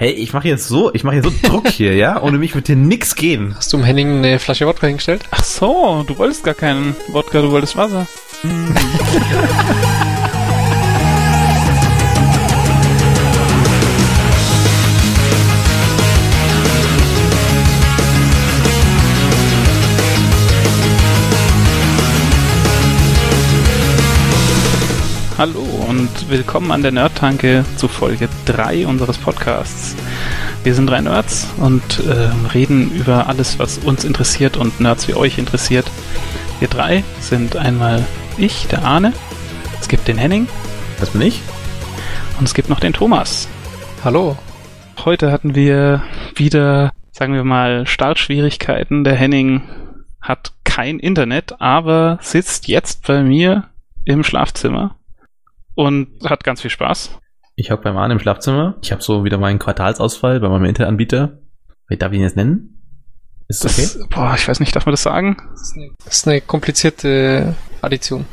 [0.00, 2.22] Hey, ich mache jetzt so, ich mache jetzt so Druck hier, ja?
[2.22, 3.56] Ohne mich wird hier nix gehen.
[3.56, 5.24] Hast du dem Henning eine Flasche Wodka hingestellt?
[5.32, 8.06] Ach so, du wolltest gar keinen Wodka, du wolltest Wasser.
[25.38, 29.94] Hallo und willkommen an der Nerdtanke zu Folge 3 unseres Podcasts.
[30.64, 35.14] Wir sind drei Nerds und äh, reden über alles, was uns interessiert und Nerds wie
[35.14, 35.88] euch interessiert.
[36.58, 38.04] Wir drei sind einmal
[38.36, 39.12] ich, der Arne,
[39.80, 40.48] es gibt den Henning
[40.98, 41.40] Das bin ich.
[42.40, 43.48] und es gibt noch den Thomas.
[44.02, 44.36] Hallo.
[45.04, 46.02] Heute hatten wir
[46.34, 49.04] wieder, sagen wir mal, Startschwierigkeiten.
[49.04, 49.62] Der Henning
[50.20, 53.68] hat kein Internet, aber sitzt jetzt bei mir
[54.04, 54.97] im Schlafzimmer
[55.78, 57.20] und hat ganz viel Spaß.
[57.54, 58.74] Ich hocke beim Arne im Schlafzimmer.
[58.82, 61.38] Ich habe so wieder meinen Quartalsausfall bei meinem Internetanbieter.
[61.86, 62.82] Wie darf ich ihn jetzt nennen?
[63.46, 63.88] Ist das okay?
[64.00, 65.36] Das, boah, ich weiß nicht, darf man das sagen?
[66.04, 68.24] Das ist eine komplizierte Addition.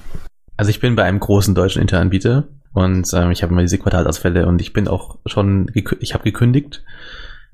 [0.57, 4.47] Also ich bin bei einem großen deutschen Internetanbieter und ähm, ich habe immer diese Quartalsausfälle
[4.47, 6.83] und ich bin auch schon, ich habe gekündigt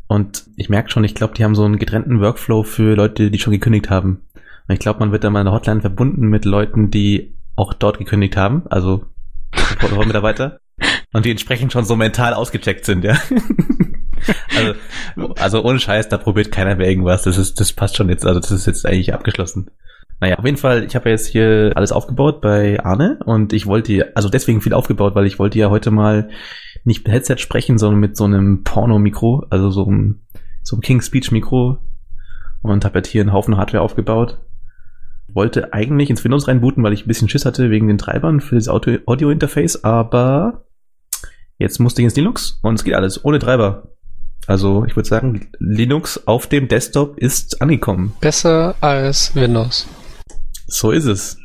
[0.08, 3.40] und ich merke schon, ich glaube, die haben so einen getrennten Workflow für Leute, die
[3.40, 4.22] schon gekündigt haben.
[4.70, 7.74] Und ich glaube, man wird dann mal in der Hotline verbunden mit Leuten, die auch
[7.74, 9.11] dort gekündigt haben, also
[10.06, 10.60] Mitarbeiter
[11.14, 13.18] und die entsprechend schon so mental ausgecheckt sind, ja.
[14.58, 14.74] also,
[15.38, 17.24] also ohne Scheiß, da probiert keiner mehr irgendwas.
[17.24, 19.72] Das ist, das passt schon jetzt, also das ist jetzt eigentlich abgeschlossen.
[20.20, 23.66] Naja, auf jeden Fall, ich habe ja jetzt hier alles aufgebaut bei Arne und ich
[23.66, 26.30] wollte also deswegen viel aufgebaut, weil ich wollte ja heute mal
[26.84, 30.22] nicht mit Headset sprechen, sondern mit so einem Porno-Mikro, also so einem,
[30.62, 31.80] so einem King Speech-Mikro
[32.62, 34.40] und habe jetzt hier einen Haufen Hardware aufgebaut.
[35.34, 38.56] Wollte eigentlich ins Windows reinbooten, weil ich ein bisschen Schiss hatte wegen den Treibern für
[38.56, 40.66] das Audio- Audio-Interface, aber
[41.58, 43.90] jetzt musste ich ins Linux und es geht alles ohne Treiber.
[44.48, 48.14] Also ich würde sagen, Linux auf dem Desktop ist angekommen.
[48.20, 49.88] Besser als Windows.
[50.68, 51.38] So ist es.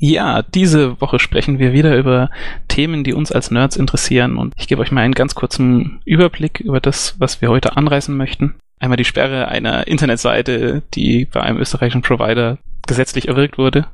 [0.00, 2.30] Ja, diese Woche sprechen wir wieder über
[2.68, 6.60] Themen, die uns als Nerds interessieren und ich gebe euch mal einen ganz kurzen Überblick
[6.60, 8.54] über das, was wir heute anreißen möchten.
[8.78, 13.86] Einmal die Sperre einer Internetseite, die bei einem österreichischen Provider gesetzlich erwirkt wurde.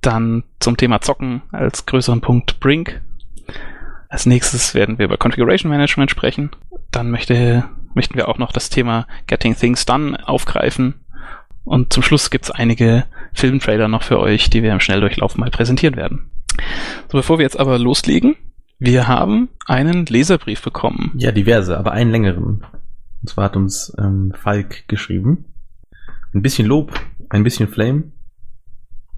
[0.00, 3.02] Dann zum Thema Zocken als größeren Punkt Brink.
[4.08, 6.50] Als nächstes werden wir über Configuration Management sprechen.
[6.90, 10.94] Dann möchte, möchten wir auch noch das Thema Getting Things Done aufgreifen.
[11.64, 15.96] Und zum Schluss gibt's einige Filmtrailer noch für euch, die wir im Schnelldurchlauf mal präsentieren
[15.96, 16.30] werden.
[17.08, 18.36] So, bevor wir jetzt aber loslegen,
[18.78, 21.12] wir haben einen Leserbrief bekommen.
[21.16, 22.64] Ja, diverse, aber einen längeren.
[23.22, 25.44] Und zwar hat uns ähm, Falk geschrieben.
[26.32, 26.98] Ein bisschen Lob,
[27.30, 28.12] ein bisschen Flame.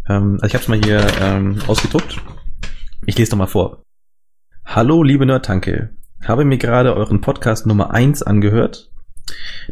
[0.09, 2.21] Ähm, also ich habe es mal hier ähm, ausgedruckt.
[3.07, 3.83] Ich lese doch mal vor.
[4.65, 5.91] Hallo, liebe Nerdtanke.
[6.25, 8.93] Habe mir gerade euren Podcast Nummer 1 angehört.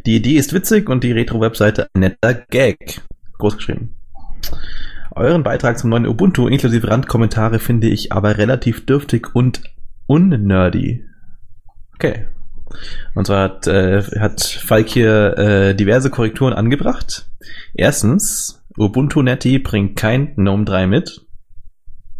[0.05, 3.03] Die Idee ist witzig und die Retro-Webseite ein netter Gag.
[3.39, 3.95] Großgeschrieben.
[5.12, 9.62] Euren Beitrag zum neuen Ubuntu inklusive Randkommentare finde ich aber relativ dürftig und
[10.07, 11.05] unnerdy.
[11.95, 12.27] Okay.
[13.15, 17.29] Und zwar hat, äh, hat Falk hier äh, diverse Korrekturen angebracht.
[17.75, 21.23] Erstens, Ubuntu Netty bringt kein GNOME 3 mit.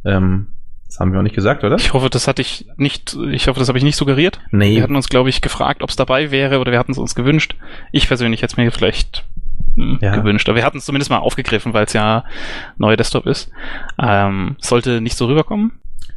[0.05, 0.49] Ähm,
[0.87, 1.77] das haben wir auch nicht gesagt, oder?
[1.77, 4.41] Ich hoffe, das hatte ich nicht, ich hoffe, das habe ich nicht suggeriert.
[4.51, 6.99] Nee, Wir hatten uns, glaube ich, gefragt, ob es dabei wäre oder wir hatten es
[6.99, 7.55] uns gewünscht.
[7.93, 9.25] Ich persönlich hätte es mir vielleicht
[9.77, 10.17] hm, Ja.
[10.17, 12.25] gewünscht, aber wir hatten es zumindest mal aufgegriffen, weil es ja
[12.77, 13.51] neuer Desktop ist.
[14.03, 15.73] Ähm, sollte nicht so rüberkommen.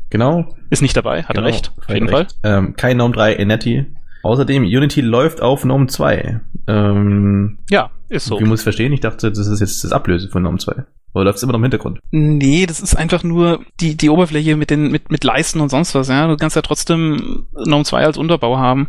[0.10, 0.56] genau.
[0.72, 2.22] Ist nicht dabei, hat genau, er recht, auf jeden hat Fall.
[2.24, 2.36] recht.
[2.44, 3.86] Ähm, kein GNOME 3 in Netty.
[4.23, 6.39] Außerdem, Unity läuft auf GNOME 2.
[6.67, 8.39] Ähm, Ja, ist so.
[8.39, 8.94] Wie muss ich verstehen?
[8.94, 10.85] Ich dachte, das ist jetzt das Ablöse von GNOME 2.
[11.13, 12.00] Oder läuft es immer noch im Hintergrund?
[12.11, 15.94] Nee, das ist einfach nur die, die Oberfläche mit den, mit, mit Leisten und sonst
[15.94, 16.28] was, ja.
[16.28, 18.88] Du kannst ja trotzdem GNOME 2 als Unterbau haben.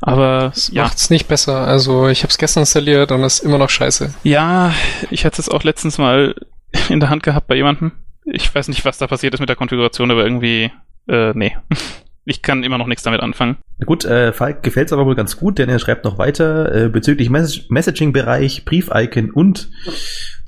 [0.00, 0.82] Aber, Das ja.
[0.82, 1.58] macht's nicht besser.
[1.66, 4.12] Also ich habe es gestern installiert und es ist immer noch scheiße.
[4.24, 4.72] Ja,
[5.10, 6.34] ich hatte es auch letztens mal
[6.88, 7.92] in der Hand gehabt bei jemandem.
[8.24, 10.70] Ich weiß nicht, was da passiert ist mit der Konfiguration, aber irgendwie,
[11.08, 11.56] äh, nee.
[12.30, 13.56] Ich kann immer noch nichts damit anfangen.
[13.86, 16.88] Gut, äh, Falk gefällt es aber wohl ganz gut, denn er schreibt noch weiter äh,
[16.90, 19.70] bezüglich Mess Messaging-Bereich, Brief-Icon und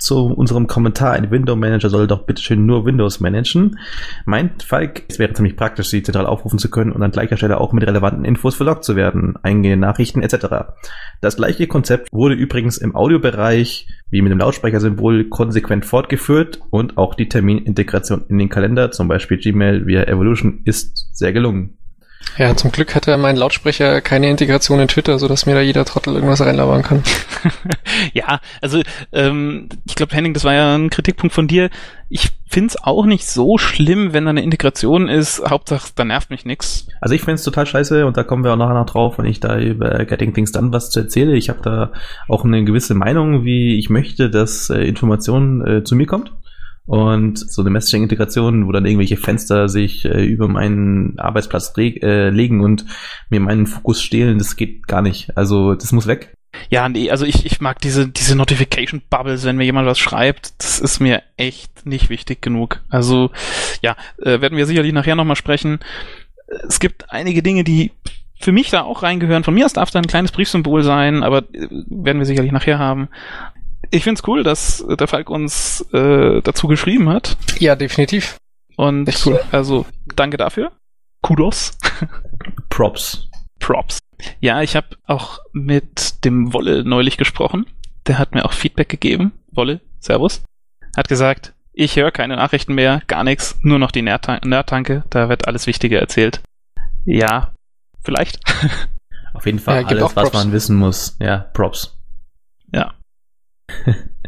[0.01, 3.79] zu unserem Kommentar, ein Window-Manager soll doch bitte schön nur Windows managen.
[4.25, 7.61] Meint Falk, es wäre ziemlich praktisch, sie zentral aufrufen zu können und an gleicher Stelle
[7.61, 10.73] auch mit relevanten Infos verlockt zu werden, eingehende Nachrichten etc.
[11.21, 17.15] Das gleiche Konzept wurde übrigens im Audiobereich, wie mit dem Lautsprechersymbol, konsequent fortgeführt und auch
[17.15, 21.77] die Terminintegration in den Kalender, zum Beispiel Gmail via Evolution, ist sehr gelungen.
[22.37, 26.15] Ja, zum Glück hatte mein Lautsprecher keine Integration in Twitter, sodass mir da jeder Trottel
[26.15, 27.03] irgendwas reinlabern kann.
[28.13, 28.81] ja, also
[29.11, 31.69] ähm, ich glaube, Henning, das war ja ein Kritikpunkt von dir.
[32.09, 35.43] Ich find's auch nicht so schlimm, wenn da eine Integration ist.
[35.49, 36.87] Hauptsache, da nervt mich nix.
[36.99, 39.39] Also ich find's total scheiße und da kommen wir auch nachher noch drauf, wenn ich
[39.39, 41.35] da über Getting Things Done was zu erzähle.
[41.35, 41.91] Ich habe da
[42.27, 46.33] auch eine gewisse Meinung, wie ich möchte, dass äh, Information äh, zu mir kommt.
[46.85, 52.61] Und so eine Messaging-Integration, wo dann irgendwelche Fenster sich äh, über meinen Arbeitsplatz äh, legen
[52.61, 52.85] und
[53.29, 55.37] mir meinen Fokus stehlen, das geht gar nicht.
[55.37, 56.33] Also das muss weg.
[56.69, 60.53] Ja, nee, also ich, ich mag diese, diese Notification Bubbles, wenn mir jemand was schreibt,
[60.61, 62.81] das ist mir echt nicht wichtig genug.
[62.89, 63.31] Also,
[63.81, 65.79] ja, äh, werden wir sicherlich nachher nochmal sprechen.
[66.67, 67.91] Es gibt einige Dinge, die
[68.39, 69.43] für mich da auch reingehören.
[69.43, 72.79] Von mir aus darf da ein kleines Briefsymbol sein, aber äh, werden wir sicherlich nachher
[72.79, 73.07] haben.
[73.91, 77.37] Ich find's cool, dass der Falk uns äh, dazu geschrieben hat.
[77.59, 78.37] Ja, definitiv.
[78.77, 79.41] Und Echt cool.
[79.51, 79.85] also
[80.15, 80.71] danke dafür.
[81.21, 81.77] Kudos.
[82.69, 83.27] Props.
[83.59, 83.99] Props.
[84.39, 87.65] Ja, ich habe auch mit dem Wolle neulich gesprochen.
[88.07, 89.33] Der hat mir auch Feedback gegeben.
[89.51, 90.41] Wolle, Servus.
[90.95, 95.47] Hat gesagt, ich höre keine Nachrichten mehr, gar nichts, nur noch die Nerdtanke, da wird
[95.47, 96.41] alles Wichtige erzählt.
[97.05, 97.53] Ja,
[98.03, 98.39] vielleicht.
[99.33, 101.15] Auf jeden Fall ja, alles, was man wissen muss.
[101.19, 102.00] Ja, Props.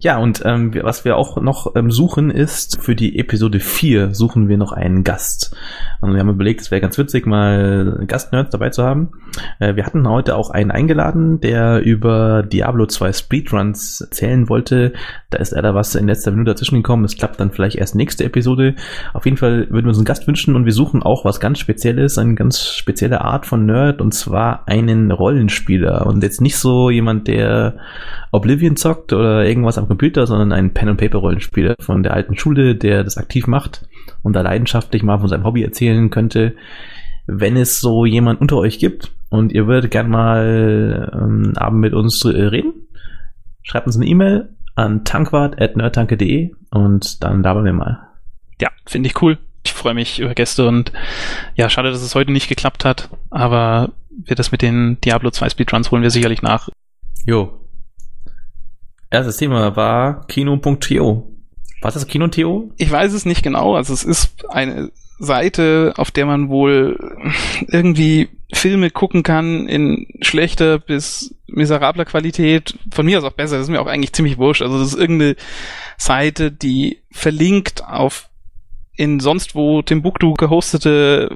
[0.00, 4.48] Ja, und ähm, was wir auch noch ähm, suchen ist, für die Episode 4 suchen
[4.48, 5.56] wir noch einen Gast.
[6.00, 9.10] Und wir haben überlegt, es wäre ganz witzig, mal Gastnerds dabei zu haben.
[9.58, 14.92] Äh, wir hatten heute auch einen eingeladen, der über Diablo 2 Speedruns erzählen wollte.
[15.30, 17.04] Da ist leider was in letzter Minute dazwischen gekommen.
[17.04, 18.76] Es klappt dann vielleicht erst nächste Episode.
[19.14, 21.58] Auf jeden Fall würden wir uns einen Gast wünschen und wir suchen auch was ganz
[21.58, 26.06] Spezielles, eine ganz spezielle Art von Nerd und zwar einen Rollenspieler.
[26.06, 27.78] Und jetzt nicht so jemand, der
[28.30, 33.16] Oblivion zockt oder irgendwas am Computer, sondern ein Pen-and-Paper-Rollenspieler von der alten Schule, der das
[33.16, 33.88] aktiv macht
[34.22, 36.54] und da leidenschaftlich mal von seinem Hobby erzählen könnte.
[37.26, 41.92] Wenn es so jemand unter euch gibt und ihr würdet gern mal ähm, Abend mit
[41.92, 42.72] uns reden,
[43.62, 48.08] schreibt uns eine E-Mail an tankwart.nerdtanke.de und dann labern wir mal.
[48.60, 49.38] Ja, finde ich cool.
[49.64, 50.92] Ich freue mich über Gäste und
[51.54, 55.50] ja, schade, dass es heute nicht geklappt hat, aber wir das mit den Diablo 2
[55.50, 56.70] Speedruns holen wir sicherlich nach.
[57.26, 57.60] Jo,
[59.10, 61.32] Erstes Thema war Kino.to.
[61.80, 62.72] Was ist Kino.to?
[62.76, 63.74] Ich weiß es nicht genau.
[63.74, 67.16] Also es ist eine Seite, auf der man wohl
[67.68, 72.78] irgendwie Filme gucken kann in schlechter bis miserabler Qualität.
[72.92, 73.56] Von mir aus auch besser.
[73.56, 74.62] Das ist mir auch eigentlich ziemlich wurscht.
[74.62, 75.36] Also das ist irgendeine
[75.96, 78.28] Seite, die verlinkt auf
[78.94, 81.34] in sonst wo Timbuktu gehostete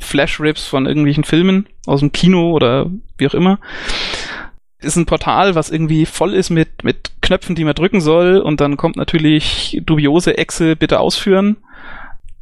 [0.00, 3.58] Flash-Rips von irgendwelchen Filmen aus dem Kino oder wie auch immer
[4.80, 8.60] ist ein Portal, was irgendwie voll ist mit, mit Knöpfen, die man drücken soll und
[8.60, 11.56] dann kommt natürlich dubiose Exe bitte ausführen.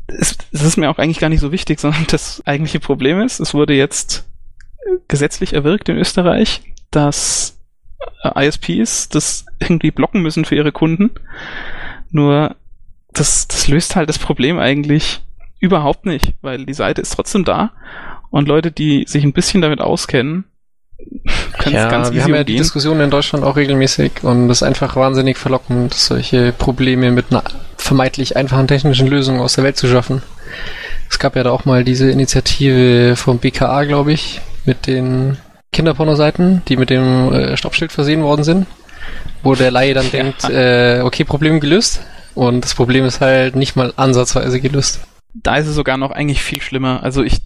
[0.06, 3.40] Es, es ist mir auch eigentlich gar nicht so wichtig, sondern das eigentliche Problem ist,
[3.40, 4.28] es wurde jetzt
[5.08, 7.58] gesetzlich erwirkt in Österreich, dass
[8.34, 11.10] ISPs das irgendwie blocken müssen für ihre Kunden.
[12.10, 12.56] Nur
[13.12, 15.22] das, das löst halt das Problem eigentlich
[15.58, 17.72] überhaupt nicht, weil die Seite ist trotzdem da
[18.30, 20.44] und Leute, die sich ein bisschen damit auskennen,
[21.66, 24.96] ja, ganz wir haben ja die Diskussion in Deutschland auch regelmäßig und es ist einfach
[24.96, 27.44] wahnsinnig verlockend, solche Probleme mit einer
[27.76, 30.22] vermeintlich einfachen technischen Lösung aus der Welt zu schaffen.
[31.10, 35.36] Es gab ja da auch mal diese Initiative vom BKA, glaube ich, mit den
[35.72, 38.66] Kinderpornoseiten, die mit dem äh, Stoppschild versehen worden sind,
[39.42, 40.10] wo der Laie dann ja.
[40.10, 42.00] denkt, äh, okay, Problem gelöst
[42.34, 45.00] und das Problem ist halt nicht mal ansatzweise gelöst.
[45.34, 47.02] Da ist es sogar noch eigentlich viel schlimmer.
[47.02, 47.42] Also ich,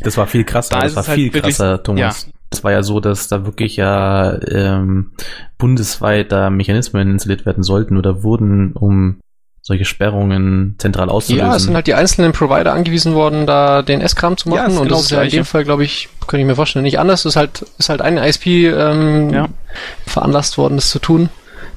[0.00, 2.26] das war viel krasser, da das war halt viel krasser, Thomas.
[2.26, 2.32] Ja.
[2.50, 5.12] Das war ja so, dass da wirklich ja ähm,
[5.58, 9.18] bundesweit da Mechanismen installiert werden sollten oder wurden, um
[9.60, 11.46] solche Sperrungen zentral auszulösen.
[11.48, 14.72] Ja, es sind halt die einzelnen Provider angewiesen worden, da den S-Kram zu machen.
[14.72, 16.82] Ja, und genau das ist ja in dem Fall, glaube ich, kann ich mir vorstellen,
[16.82, 17.20] nicht anders.
[17.20, 19.48] Es ist halt, ist halt ein ISP ähm, ja.
[20.06, 21.30] veranlasst worden, das zu tun.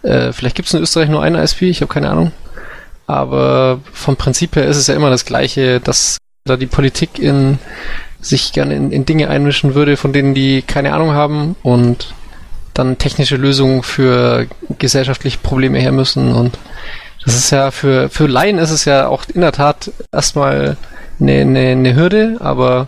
[0.03, 2.33] Äh, vielleicht gibt es in Österreich nur einen ISP, ich habe keine Ahnung.
[3.05, 7.57] Aber vom Prinzip her ist es ja immer das Gleiche, dass da die Politik in
[8.19, 12.13] sich gerne in, in Dinge einmischen würde, von denen die keine Ahnung haben und
[12.73, 14.47] dann technische Lösungen für
[14.77, 16.57] gesellschaftliche Probleme her müssen und
[17.25, 20.77] das ist ja für, für Laien ist es ja auch in der Tat erstmal
[21.19, 22.87] eine, eine, eine Hürde, aber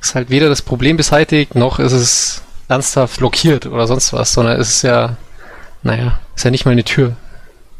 [0.00, 4.34] es ist halt weder das Problem beseitigt, noch ist es ernsthaft blockiert oder sonst was,
[4.34, 5.16] sondern es ist ja,
[5.82, 7.16] naja, ist ja nicht mal eine Tür.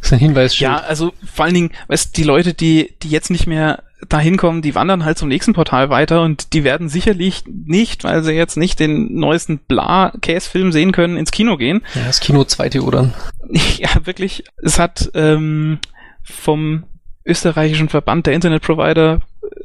[0.00, 0.70] ist ein Hinweisschild.
[0.70, 4.62] Ja, also vor allen Dingen, weißt die Leute, die, die jetzt nicht mehr dahin kommen,
[4.62, 8.56] die wandern halt zum nächsten Portal weiter und die werden sicherlich nicht, weil sie jetzt
[8.56, 11.82] nicht den neuesten Bla-Case-Film sehen können, ins Kino gehen.
[11.94, 13.12] Ja, das Kino zweite oder?
[13.78, 14.44] Ja, wirklich.
[14.62, 15.78] Es hat ähm,
[16.22, 16.84] vom
[17.24, 19.20] österreichischen Verband der Internetprovider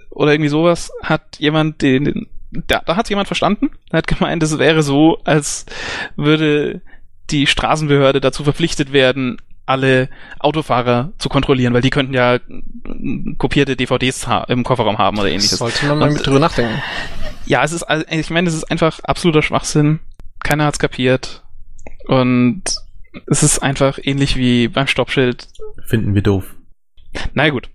[0.09, 4.57] oder irgendwie sowas hat jemand den, den da, da hat jemand verstanden, hat gemeint, es
[4.57, 5.65] wäre so, als
[6.15, 6.81] würde
[7.29, 9.37] die Straßenbehörde dazu verpflichtet werden,
[9.69, 10.09] alle
[10.39, 12.39] Autofahrer zu kontrollieren, weil die könnten ja
[13.37, 15.59] kopierte DVDs im Kofferraum haben oder ähnliches.
[15.59, 16.81] Sollte man mal mit drüber nachdenken.
[17.45, 19.99] Ja, es ist, ich meine, es ist einfach absoluter Schwachsinn.
[20.43, 21.43] Keiner hat's kapiert.
[22.07, 22.63] Und
[23.27, 25.47] es ist einfach ähnlich wie beim Stoppschild.
[25.85, 26.55] Finden wir doof.
[27.33, 27.69] Na gut.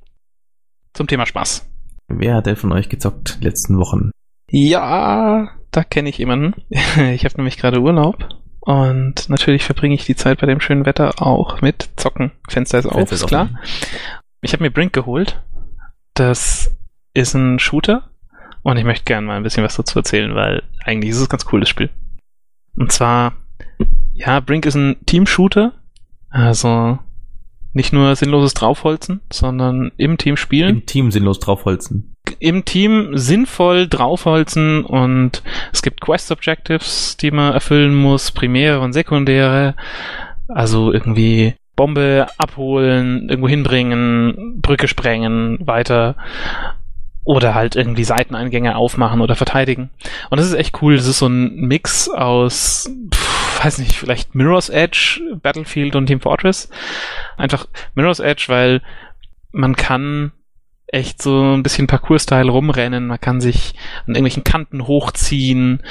[0.93, 1.69] Zum Thema Spaß.
[2.09, 4.11] Wer hat denn von euch gezockt letzten Wochen?
[4.51, 6.55] Ja, da kenne ich jemanden.
[7.15, 8.29] Ich habe nämlich gerade Urlaub
[8.64, 12.33] und natürlich verbringe ich die Zeit bei dem schönen Wetter auch mit Zocken.
[12.49, 13.50] Fenster ist auf, ist klar.
[14.40, 15.42] Ich habe mir Brink geholt.
[16.14, 16.75] Das
[17.12, 18.09] ist ein Shooter
[18.62, 21.28] und ich möchte gerne mal ein bisschen was dazu erzählen, weil eigentlich ist es ein
[21.28, 21.90] ganz cooles Spiel.
[22.75, 23.35] Und zwar,
[24.14, 25.73] ja, Brink ist ein Team-Shooter.
[26.30, 26.99] Also
[27.75, 30.76] nicht nur sinnloses Draufholzen, sondern im Team spielen.
[30.76, 32.13] Im Team sinnlos draufholzen.
[32.38, 39.75] Im Team sinnvoll draufholzen und es gibt Quest-Objectives, die man erfüllen muss, primäre und sekundäre.
[40.49, 46.16] Also irgendwie Bombe abholen, irgendwo hinbringen, Brücke sprengen, weiter
[47.25, 49.90] oder halt irgendwie Seiteneingänge aufmachen oder verteidigen.
[50.31, 50.97] Und das ist echt cool.
[50.97, 56.21] Das ist so ein Mix aus, pff, weiß nicht, vielleicht Mirror's Edge, Battlefield und Team
[56.21, 56.69] Fortress.
[57.37, 58.83] Einfach Mirror's Edge, weil
[59.52, 60.33] man kann
[60.95, 63.75] echt so ein bisschen Parcours-Style rumrennen, man kann sich
[64.07, 65.83] an irgendwelchen Kanten hochziehen.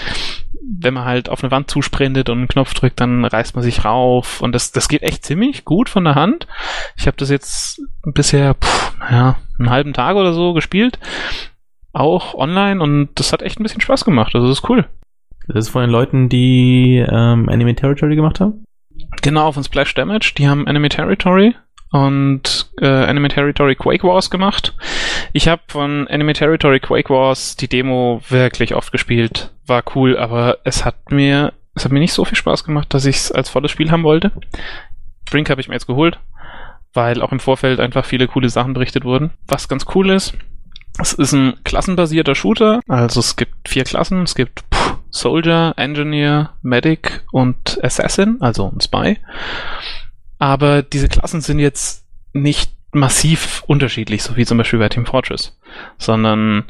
[0.62, 3.84] Wenn man halt auf eine Wand zusprintet und einen Knopf drückt, dann reißt man sich
[3.84, 6.48] rauf und das, das geht echt ziemlich gut von der Hand.
[6.96, 11.00] Ich habe das jetzt bisher, pff, ja, einen halben Tag oder so gespielt,
[11.92, 14.88] auch online und das hat echt ein bisschen Spaß gemacht, also das ist cool.
[15.48, 18.64] Das ist von den Leuten, die ähm, Enemy Territory gemacht haben?
[19.22, 21.56] Genau, von Splash Damage, die haben Enemy Territory
[21.94, 24.74] und äh, Enemy Territory Quake Wars gemacht.
[25.32, 29.52] Ich habe von Enemy Territory Quake Wars die Demo wirklich oft gespielt.
[29.68, 33.06] War cool, aber es hat mir es hat mir nicht so viel Spaß gemacht, dass
[33.06, 34.32] ich es als volles Spiel haben wollte.
[35.30, 36.20] Brink habe ich mir jetzt geholt,
[36.94, 39.30] weil auch im Vorfeld einfach viele coole Sachen berichtet wurden.
[39.48, 40.34] Was ganz cool ist,
[41.00, 44.64] es ist ein klassenbasierter Shooter, also es gibt vier Klassen, es gibt
[45.12, 49.18] Soldier, Engineer, Medic und Assassin, also ein Spy
[50.44, 55.58] aber diese Klassen sind jetzt nicht massiv unterschiedlich, so wie zum Beispiel bei Team Fortress,
[55.98, 56.66] sondern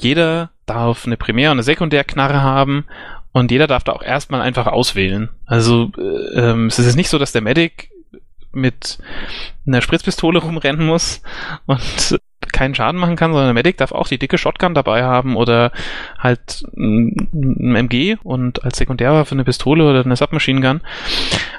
[0.00, 2.86] jeder darf eine Primär- und eine Sekundärknarre haben
[3.32, 5.28] und jeder darf da auch erstmal einfach auswählen.
[5.44, 6.00] Also äh,
[6.40, 7.90] ähm, es ist nicht so, dass der Medic
[8.52, 8.96] mit
[9.66, 11.20] einer Spritzpistole rumrennen muss
[11.66, 12.18] und
[12.58, 15.70] keinen Schaden machen kann, sondern der Medic darf auch die dicke Shotgun dabei haben oder
[16.18, 20.80] halt ein MG und als Sekundärwaffe eine Pistole oder eine Submachine Gun.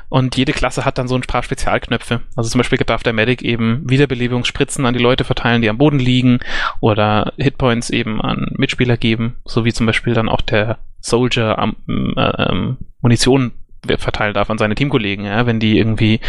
[0.10, 2.20] Und jede Klasse hat dann so ein paar Spezialknöpfe.
[2.36, 6.00] Also zum Beispiel darf der Medic eben Wiederbelebungsspritzen an die Leute verteilen, die am Boden
[6.00, 6.40] liegen
[6.82, 11.56] oder Hitpoints eben an Mitspieler geben, so wie zum Beispiel dann auch der Soldier
[11.88, 13.54] äh, ähm, Munition
[13.98, 15.24] verteilen darf an seine Teamkollegen.
[15.24, 15.46] Ja?
[15.46, 16.20] Wenn die irgendwie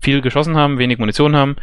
[0.00, 1.54] viel geschossen haben, wenig Munition haben,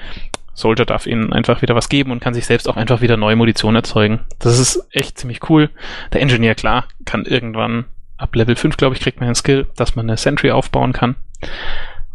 [0.58, 3.36] Soldier darf ihnen einfach wieder was geben und kann sich selbst auch einfach wieder neue
[3.36, 4.22] Munition erzeugen.
[4.40, 5.70] Das ist echt ziemlich cool.
[6.14, 7.86] Der Engineer, klar, kann irgendwann
[8.18, 11.16] ab Level 5, glaube ich, kriegt man einen Skill, dass man eine Sentry aufbauen kann.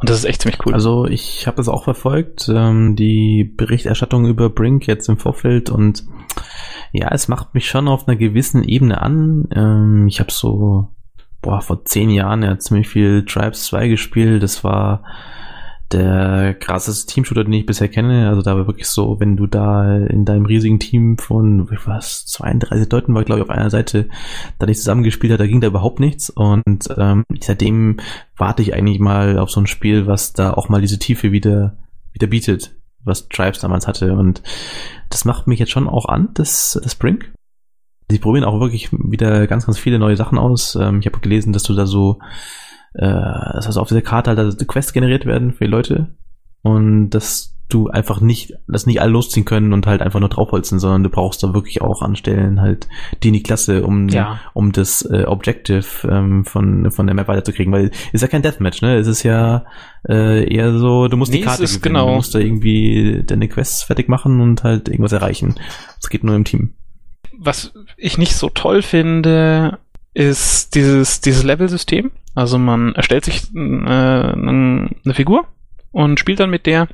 [0.00, 0.74] Und das ist echt ziemlich cool.
[0.74, 6.02] Also ich habe es auch verfolgt, ähm, die Berichterstattung über Brink jetzt im Vorfeld und
[6.90, 9.46] ja, es macht mich schon auf einer gewissen Ebene an.
[9.54, 10.88] Ähm, ich habe so
[11.42, 14.42] boah, vor zehn Jahren ja ziemlich viel Tribes 2 gespielt.
[14.42, 15.04] Das war
[15.92, 18.28] der krasseste Teamshooter, den ich bisher kenne.
[18.28, 22.90] Also da war wirklich so, wenn du da in deinem riesigen Team von was 32
[22.90, 24.08] Leuten war, glaube ich, auf einer Seite
[24.58, 26.30] da nicht zusammengespielt hat, da ging da überhaupt nichts.
[26.30, 27.98] Und ähm, seitdem
[28.36, 31.76] warte ich eigentlich mal auf so ein Spiel, was da auch mal diese Tiefe wieder
[32.12, 34.14] wieder bietet, was Tribes damals hatte.
[34.14, 34.42] Und
[35.10, 37.32] das macht mich jetzt schon auch an, das, das Brink.
[38.10, 40.74] Sie probieren auch wirklich wieder ganz, ganz viele neue Sachen aus.
[40.74, 42.18] Ähm, ich habe gelesen, dass du da so,
[42.94, 46.08] äh, dass also auf dieser Karte halt also Quests generiert werden für die Leute
[46.62, 50.78] und dass du einfach nicht, dass nicht alle losziehen können und halt einfach nur draufholzen,
[50.78, 52.86] sondern du brauchst da wirklich auch anstellen halt
[53.22, 54.40] die in die Klasse, um ja.
[54.52, 58.82] um das äh, Objective ähm, von von der Map weiterzukriegen, weil ist ja kein Deathmatch,
[58.82, 58.96] ne?
[58.96, 59.64] Es ist ja
[60.06, 62.08] äh, eher so, du musst nee, die Karte gewinnen, genau.
[62.08, 65.54] du musst da irgendwie deine Quests fertig machen und halt irgendwas erreichen.
[65.98, 66.74] Es geht nur im Team
[67.44, 69.78] was ich nicht so toll finde,
[70.14, 72.10] ist dieses, dieses Level-System.
[72.34, 75.46] Also man erstellt sich äh, eine Figur
[75.90, 76.88] und spielt dann mit der.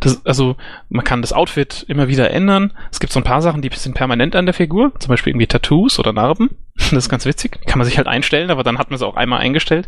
[0.00, 0.56] Das, also
[0.90, 2.72] man kann das Outfit immer wieder ändern.
[2.92, 5.46] Es gibt so ein paar Sachen, die sind permanent an der Figur, zum Beispiel irgendwie
[5.46, 6.50] Tattoos oder Narben.
[6.76, 7.58] Das ist ganz witzig.
[7.66, 9.86] Kann man sich halt einstellen, aber dann hat man es auch einmal eingestellt.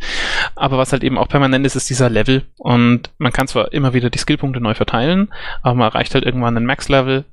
[0.55, 2.45] Aber was halt eben auch permanent ist, ist dieser Level.
[2.59, 6.57] Und man kann zwar immer wieder die Skillpunkte neu verteilen, aber man erreicht halt irgendwann
[6.57, 7.25] einen Max-Level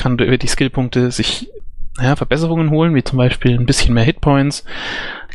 [0.00, 1.50] kann über die Skillpunkte sich
[1.98, 4.64] naja, Verbesserungen holen, wie zum Beispiel ein bisschen mehr Hitpoints,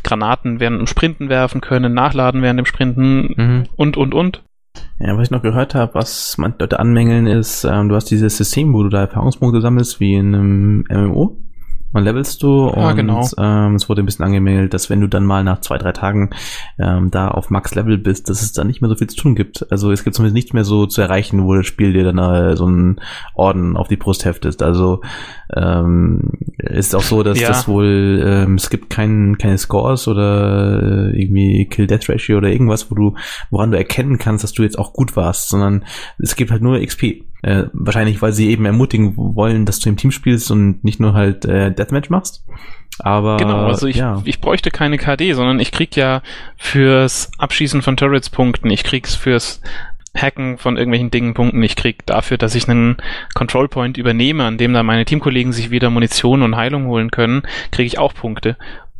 [0.02, 3.64] Granaten während dem Sprinten werfen können, nachladen während dem Sprinten mhm.
[3.76, 4.42] und, und, und.
[4.98, 8.36] Ja, was ich noch gehört habe, was manche Leute anmängeln, ist, ähm, du hast dieses
[8.36, 11.38] System, wo du da Erfahrungspunkte sammelst, wie in einem MMO
[11.96, 13.26] man levelst du und genau.
[13.38, 16.28] ähm, es wurde ein bisschen angemeldet, dass wenn du dann mal nach zwei, drei Tagen
[16.78, 19.34] ähm, da auf Max Level bist, dass es dann nicht mehr so viel zu tun
[19.34, 19.66] gibt.
[19.72, 22.54] Also es gibt zumindest nichts mehr so zu erreichen, wo das Spiel dir dann äh,
[22.54, 23.00] so einen
[23.34, 24.62] Orden auf die Brust heftet.
[24.62, 25.00] Also
[25.56, 27.48] ähm, ist auch so, dass ja.
[27.48, 32.94] das wohl, ähm, es gibt kein, keine Scores oder äh, irgendwie Kill-Death-Ratio oder irgendwas, wo
[32.94, 33.14] du,
[33.50, 35.82] woran du erkennen kannst, dass du jetzt auch gut warst, sondern
[36.18, 37.24] es gibt halt nur XP.
[37.42, 41.14] Äh, wahrscheinlich, weil sie eben ermutigen wollen, dass du im Team spielst und nicht nur
[41.14, 42.44] halt äh, Deathmatch machst.
[42.98, 44.22] Aber genau, also ich, ja.
[44.24, 46.22] ich bräuchte keine KD, sondern ich krieg ja
[46.56, 49.60] fürs Abschießen von Turrets Punkten, ich krieg's fürs
[50.16, 52.96] Hacken von irgendwelchen Dingen Punkten ich krieg dafür, dass ich einen
[53.34, 57.42] Control Point übernehme, an dem dann meine Teamkollegen sich wieder Munition und Heilung holen können,
[57.70, 58.56] kriege ich auch Punkte.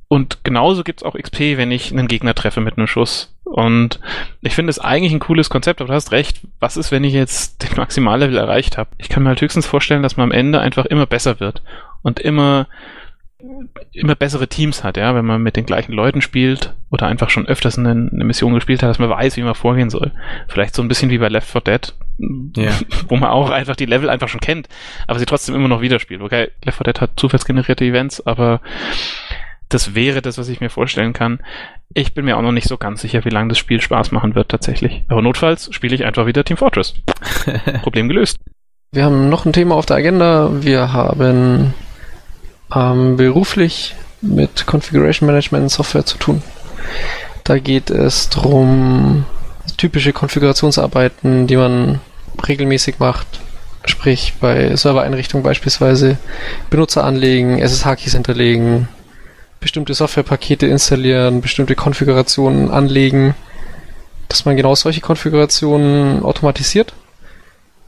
[0.09, 3.35] Und genauso gibt's auch XP, wenn ich einen Gegner treffe mit einem Schuss.
[3.45, 4.01] Und
[4.41, 6.41] ich finde es eigentlich ein cooles Konzept, aber du hast recht.
[6.61, 8.91] Was ist, wenn ich jetzt den Maximallevel erreicht habe?
[8.99, 11.63] Ich kann mir halt höchstens vorstellen, dass man am Ende einfach immer besser wird
[12.03, 12.69] und immer
[13.93, 17.47] immer bessere Teams hat, ja, wenn man mit den gleichen Leuten spielt oder einfach schon
[17.47, 20.13] öfters eine, eine, Mission gespielt hat, dass man weiß, wie man vorgehen soll.
[20.49, 21.95] Vielleicht so ein bisschen wie bei Left 4 Dead,
[22.57, 22.73] ja.
[23.09, 24.69] wo man auch einfach die Level einfach schon kennt,
[25.07, 26.23] aber sie trotzdem immer noch wieder spielt.
[26.23, 28.61] Okay, Left 4 Dead hat zufallsgenerierte Events, aber
[29.69, 31.41] das wäre das, was ich mir vorstellen kann.
[31.95, 34.35] Ich bin mir auch noch nicht so ganz sicher, wie lange das Spiel Spaß machen
[34.35, 35.05] wird tatsächlich.
[35.09, 36.95] Aber notfalls spiele ich einfach wieder Team Fortress.
[37.83, 38.37] Problem gelöst.
[38.93, 40.51] Wir haben noch ein Thema auf der Agenda.
[40.63, 41.75] Wir haben
[42.75, 46.43] ähm, beruflich mit Configuration Management Software zu tun.
[47.45, 49.25] Da geht es darum,
[49.77, 52.01] typische Konfigurationsarbeiten, die man
[52.47, 53.27] regelmäßig macht,
[53.85, 56.19] sprich bei Servereinrichtungen beispielsweise
[56.71, 58.89] Benutzer anlegen, SSH-Keys hinterlegen,
[59.61, 63.35] bestimmte Softwarepakete installieren, bestimmte Konfigurationen anlegen,
[64.29, 66.93] dass man genau solche Konfigurationen automatisiert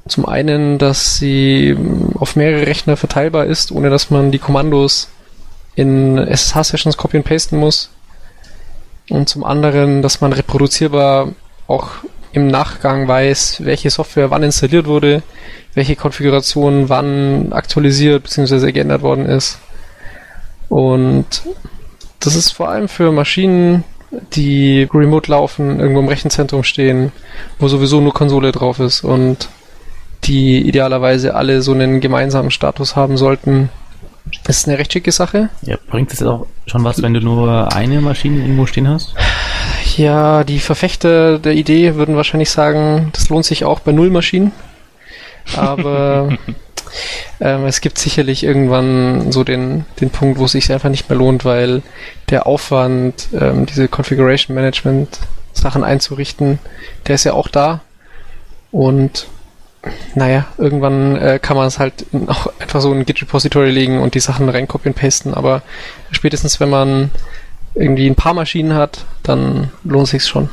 [0.09, 5.09] zum einen, dass sie ähm, auf mehrere Rechner verteilbar ist, ohne dass man die Kommandos
[5.75, 7.91] in SSH-Sessions copy und pasten muss.
[9.11, 11.33] Und zum anderen, dass man reproduzierbar
[11.67, 11.91] auch
[12.33, 15.23] im Nachgang weiß, welche Software wann installiert wurde,
[15.75, 18.73] welche Konfiguration wann aktualisiert bzw.
[18.73, 19.59] geändert worden ist.
[20.69, 21.43] Und
[22.21, 23.85] das ist vor allem für Maschinen,
[24.33, 27.13] die remote laufen, irgendwo im Rechenzentrum stehen,
[27.59, 29.49] wo sowieso nur Konsole drauf ist und
[30.25, 33.71] die idealerweise alle so einen gemeinsamen Status haben sollten.
[34.45, 35.49] Das ist eine recht schicke Sache.
[35.63, 39.15] Ja, bringt es jetzt auch schon was, wenn du nur eine Maschine irgendwo stehen hast?
[39.97, 44.53] Ja, die Verfechter der Idee würden wahrscheinlich sagen, das lohnt sich auch bei null Maschinen.
[45.57, 46.37] Aber
[47.41, 51.19] ähm, es gibt sicherlich irgendwann so den, den Punkt, wo es sich einfach nicht mehr
[51.19, 51.83] lohnt, weil
[52.31, 55.19] der Aufwand, ähm, diese Configuration Management
[55.53, 56.59] Sachen einzurichten,
[57.07, 57.81] der ist ja auch da.
[58.71, 59.27] Und
[60.15, 64.15] naja, irgendwann äh, kann man es halt auch einfach so in ein Git-Repository legen und
[64.15, 65.63] die Sachen rein copy und pasten, aber
[66.11, 67.11] spätestens wenn man
[67.75, 70.51] irgendwie ein paar Maschinen hat, dann lohnt sich's schon.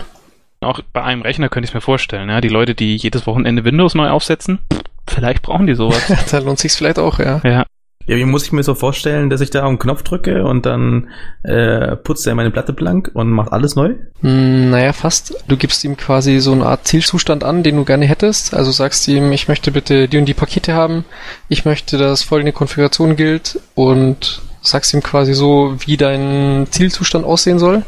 [0.62, 3.96] Auch bei einem Rechner könnte ich mir vorstellen, ja, die Leute, die jedes Wochenende Windows
[3.96, 4.60] neu aufsetzen,
[5.08, 6.02] vielleicht brauchen die sowas.
[6.32, 7.42] da lohnt sich's vielleicht auch, ja.
[7.44, 7.66] Ja.
[8.08, 10.68] Ja, wie muss ich mir so vorstellen, dass ich da auf einen Knopf drücke und
[10.68, 11.10] dann
[11.42, 13.96] äh, putzt er meine Platte blank und macht alles neu?
[14.22, 15.34] Hm, naja, fast.
[15.48, 18.54] Du gibst ihm quasi so eine Art Zielzustand an, den du gerne hättest.
[18.54, 21.04] Also sagst ihm, ich möchte bitte die und die Pakete haben,
[21.50, 27.58] ich möchte, dass folgende Konfiguration gilt und sagst ihm quasi so, wie dein Zielzustand aussehen
[27.58, 27.84] soll.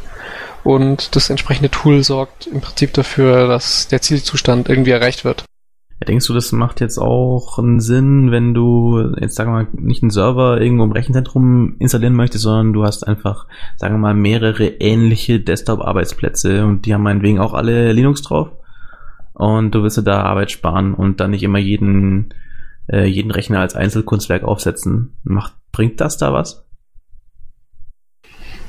[0.64, 5.46] Und das entsprechende Tool sorgt im Prinzip dafür, dass der Zielzustand irgendwie erreicht wird.
[6.00, 9.68] Ja, denkst du, das macht jetzt auch einen Sinn, wenn du jetzt sagen wir mal
[9.74, 14.14] nicht einen Server irgendwo im Rechenzentrum installieren möchtest, sondern du hast einfach, sagen wir mal,
[14.14, 18.52] mehrere ähnliche Desktop-Arbeitsplätze und die haben meinetwegen auch alle Linux drauf
[19.34, 22.34] und du willst da Arbeit sparen und dann nicht immer jeden,
[22.88, 25.18] äh, jeden Rechner als Einzelkunstwerk aufsetzen.
[25.24, 26.67] Macht, bringt das da was?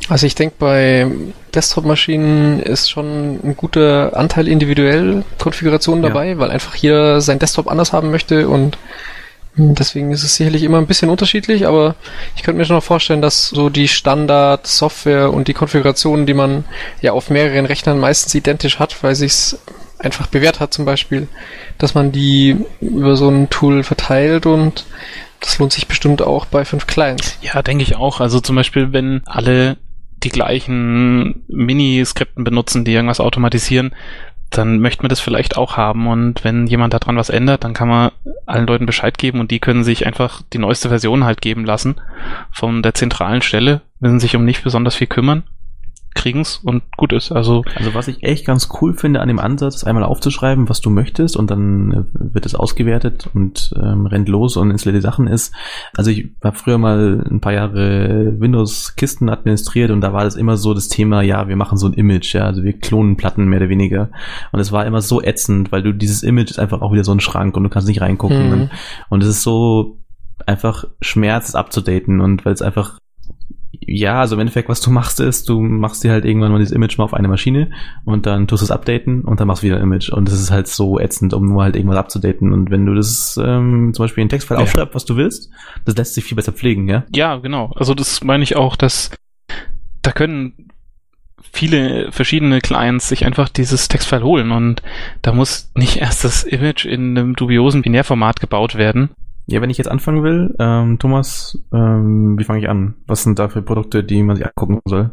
[0.08, 1.06] Also ich denke, bei
[1.54, 6.38] Desktop-Maschinen ist schon ein guter Anteil individuell Konfiguration dabei, ja.
[6.38, 8.78] weil einfach hier sein Desktop anders haben möchte und
[9.58, 11.96] deswegen ist es sicherlich immer ein bisschen unterschiedlich, aber
[12.36, 16.64] ich könnte mir schon noch vorstellen, dass so die Standard-Software und die Konfigurationen, die man
[17.02, 19.58] ja auf mehreren Rechnern meistens identisch hat, weil sich's
[19.98, 21.26] einfach bewährt hat zum Beispiel,
[21.76, 24.84] dass man die über so ein Tool verteilt und
[25.40, 27.36] das lohnt sich bestimmt auch bei fünf Clients.
[27.42, 28.20] Ja, denke ich auch.
[28.20, 29.76] Also zum Beispiel, wenn alle
[30.28, 33.94] die gleichen Mini-Skripten benutzen, die irgendwas automatisieren,
[34.50, 36.06] dann möchte man das vielleicht auch haben.
[36.06, 38.10] Und wenn jemand daran was ändert, dann kann man
[38.46, 41.96] allen Leuten Bescheid geben und die können sich einfach die neueste Version halt geben lassen
[42.50, 45.44] von der zentralen Stelle, müssen sich um nicht besonders viel kümmern
[46.18, 47.32] kriegen's und gut ist.
[47.32, 50.80] Also, also was ich echt ganz cool finde an dem Ansatz, ist einmal aufzuschreiben, was
[50.80, 55.06] du möchtest und dann äh, wird es ausgewertet und ähm, rennt los und installiert die
[55.06, 55.54] Sachen ist.
[55.96, 60.56] Also ich habe früher mal ein paar Jahre Windows-Kisten administriert und da war das immer
[60.56, 63.60] so das Thema, ja, wir machen so ein Image, ja, also wir klonen Platten mehr
[63.60, 64.10] oder weniger.
[64.52, 67.12] Und es war immer so ätzend, weil du dieses Image ist einfach auch wieder so
[67.12, 68.50] ein Schrank und du kannst nicht reingucken.
[68.50, 68.70] Mhm.
[69.08, 70.00] Und es ist so
[70.46, 72.98] einfach Schmerz abzudaten und weil es einfach
[73.72, 76.74] ja, also im Endeffekt, was du machst, ist, du machst dir halt irgendwann mal dieses
[76.74, 77.70] Image mal auf eine Maschine
[78.04, 80.10] und dann tust du es updaten und dann machst du wieder ein Image.
[80.10, 82.52] Und das ist halt so ätzend, um nur halt irgendwas abzudaten.
[82.52, 84.64] Und wenn du das ähm, zum Beispiel in Textfile ja.
[84.64, 85.50] aufschreibst, was du willst,
[85.84, 87.04] das lässt sich viel besser pflegen, ja?
[87.14, 87.72] Ja, genau.
[87.76, 89.10] Also das meine ich auch, dass
[90.02, 90.70] da können
[91.52, 94.82] viele verschiedene Clients sich einfach dieses Textfile holen und
[95.22, 99.10] da muss nicht erst das Image in einem dubiosen Binärformat gebaut werden,
[99.48, 102.96] ja, wenn ich jetzt anfangen will, ähm, Thomas, ähm, wie fange ich an?
[103.06, 105.10] Was sind da für Produkte, die man sich angucken soll?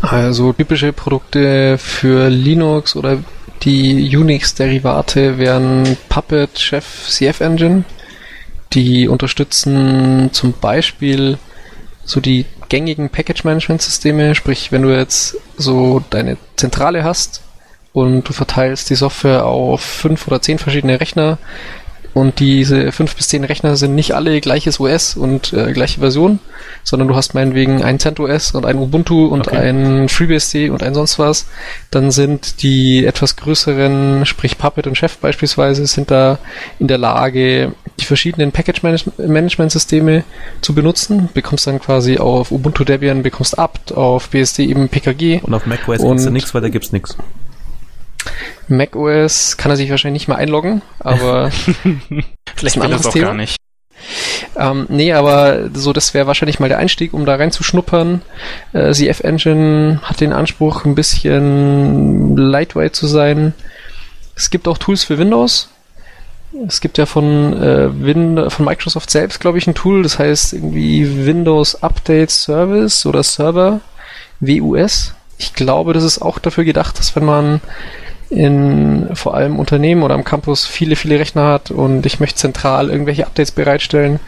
[0.00, 3.18] Also typische Produkte für Linux oder
[3.62, 7.84] die Unix-Derivate wären Puppet, Chef, CF Engine.
[8.72, 11.38] Die unterstützen zum Beispiel
[12.04, 17.42] so die gängigen Package-Management-Systeme, sprich, wenn du jetzt so deine Zentrale hast
[17.92, 21.38] und du verteilst die Software auf fünf oder zehn verschiedene Rechner,
[22.14, 26.40] und diese fünf bis zehn Rechner sind nicht alle gleiches OS und äh, gleiche Version,
[26.84, 29.56] sondern du hast meinetwegen ein CentOS und ein Ubuntu und okay.
[29.56, 31.46] ein FreeBSD und ein sonst was.
[31.90, 36.38] Dann sind die etwas größeren, sprich Puppet und Chef beispielsweise, sind da
[36.78, 40.24] in der Lage, die verschiedenen Package-Management-Systeme
[40.60, 41.30] zu benutzen.
[41.32, 45.40] Bekommst dann quasi auf Ubuntu Debian, bekommst apt, auf BSD eben PKG.
[45.42, 47.16] Und auf macOS gibt's da nichts, weil da gibt's nichts.
[48.76, 51.50] macOS kann er sich wahrscheinlich nicht mehr einloggen, aber
[52.56, 53.26] vielleicht ein anderes Thema.
[53.26, 53.56] gar nicht.
[54.56, 58.22] Ähm, nee, aber so, das wäre wahrscheinlich mal der Einstieg, um da reinzuschnuppern.
[58.72, 63.54] Äh, CF Engine hat den Anspruch, ein bisschen lightweight zu sein.
[64.36, 65.68] Es gibt auch Tools für Windows.
[66.66, 70.52] Es gibt ja von, äh, Win von Microsoft selbst, glaube ich, ein Tool, das heißt
[70.52, 73.80] irgendwie Windows Update Service oder Server,
[74.40, 75.14] WUS.
[75.38, 77.60] Ich glaube, das ist auch dafür gedacht, dass wenn man
[78.32, 82.88] in vor allem Unternehmen oder am Campus viele, viele Rechner hat und ich möchte zentral
[82.88, 84.20] irgendwelche Updates bereitstellen,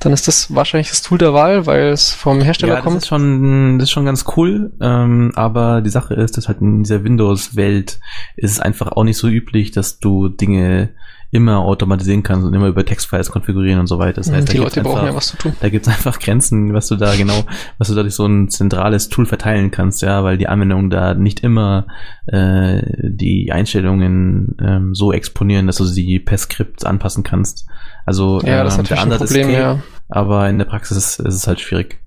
[0.00, 2.96] dann ist das wahrscheinlich das Tool der Wahl, weil es vom Hersteller ja, kommt.
[2.96, 6.62] Das ist schon, das ist schon ganz cool, ähm, aber die Sache ist, dass halt
[6.62, 8.00] in dieser Windows-Welt
[8.36, 10.90] ist es einfach auch nicht so üblich, dass du Dinge
[11.32, 14.16] immer automatisieren kannst und immer über Textfiles konfigurieren und so weiter.
[14.16, 15.52] Das heißt, die da Leute brauchen ja was zu tun.
[15.60, 17.44] Da gibt's einfach Grenzen, was du da genau,
[17.78, 21.14] was du da durch so ein zentrales Tool verteilen kannst, ja, weil die Anwendungen da
[21.14, 21.86] nicht immer
[22.26, 27.66] äh, die Einstellungen ähm, so exponieren, dass du sie per Skript anpassen kannst.
[28.04, 29.78] Also ja, das ähm, ist der Ansatz Problem, ist okay, ja.
[30.08, 32.00] aber in der Praxis ist es halt schwierig.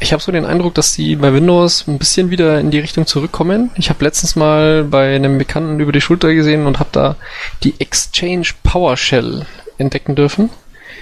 [0.00, 3.06] Ich habe so den Eindruck, dass die bei Windows ein bisschen wieder in die Richtung
[3.06, 3.70] zurückkommen.
[3.76, 7.16] Ich habe letztens mal bei einem Bekannten über die Schulter gesehen und habe da
[7.62, 9.46] die Exchange PowerShell
[9.78, 10.50] entdecken dürfen.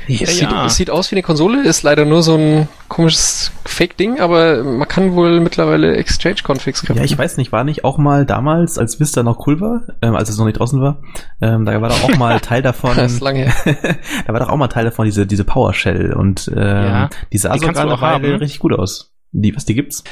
[0.07, 0.67] Ja, es, sieht, ja.
[0.67, 4.87] es sieht aus wie eine Konsole, ist leider nur so ein komisches Fake-Ding, aber man
[4.87, 6.99] kann wohl mittlerweile Exchange-Configs skripten.
[6.99, 10.14] Ja, ich weiß nicht, war nicht auch mal damals, als Vista noch cool war, ähm,
[10.14, 11.03] als es noch nicht draußen war,
[11.40, 12.97] ähm, da war doch auch mal Teil davon.
[12.97, 13.77] das ist lange her.
[14.27, 17.53] da war doch auch mal Teil davon, diese, diese PowerShell und ähm, ja, die sah
[17.55, 19.12] die sogar eine Weile richtig gut aus.
[19.33, 20.05] Die, was die gibt's?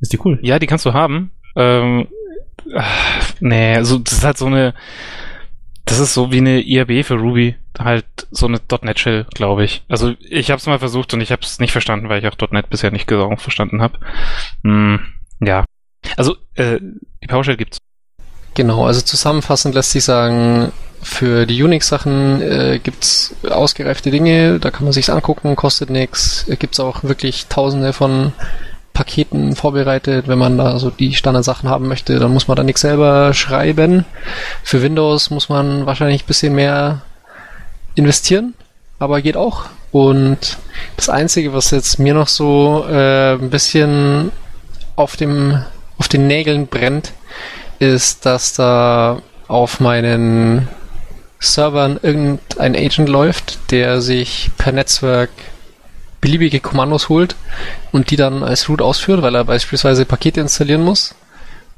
[0.00, 0.38] Ist die cool?
[0.42, 1.32] Ja, die kannst du haben.
[1.56, 2.08] Ähm,
[2.74, 4.74] ach, nee, also das ist halt so eine
[5.90, 9.82] das ist so wie eine IRB für Ruby, halt so eine .NET Shell, glaube ich.
[9.88, 12.50] Also ich habe es mal versucht und ich habe es nicht verstanden, weil ich auch
[12.50, 13.98] .NET bisher nicht genau verstanden habe.
[14.64, 15.00] Hm,
[15.40, 15.64] ja,
[16.16, 16.78] also äh,
[17.22, 17.78] die PowerShell gibt's.
[18.54, 24.84] Genau, also zusammenfassend lässt sich sagen, für die Unix-Sachen äh, gibt's ausgereifte Dinge, da kann
[24.84, 26.44] man sich's angucken, kostet nichts.
[26.58, 28.32] Gibt's auch wirklich Tausende von
[28.92, 30.28] Paketen vorbereitet.
[30.28, 34.04] Wenn man da so die Standardsachen haben möchte, dann muss man da nichts selber schreiben.
[34.62, 37.02] Für Windows muss man wahrscheinlich ein bisschen mehr
[37.94, 38.54] investieren,
[38.98, 39.64] aber geht auch.
[39.92, 40.58] Und
[40.96, 44.30] das Einzige, was jetzt mir noch so äh, ein bisschen
[44.96, 45.62] auf dem
[45.98, 47.12] auf den Nägeln brennt,
[47.78, 50.68] ist, dass da auf meinen
[51.40, 55.30] Servern irgendein Agent läuft, der sich per Netzwerk
[56.20, 57.36] beliebige Kommandos holt
[57.92, 61.14] und die dann als Root ausführt, weil er beispielsweise Pakete installieren muss.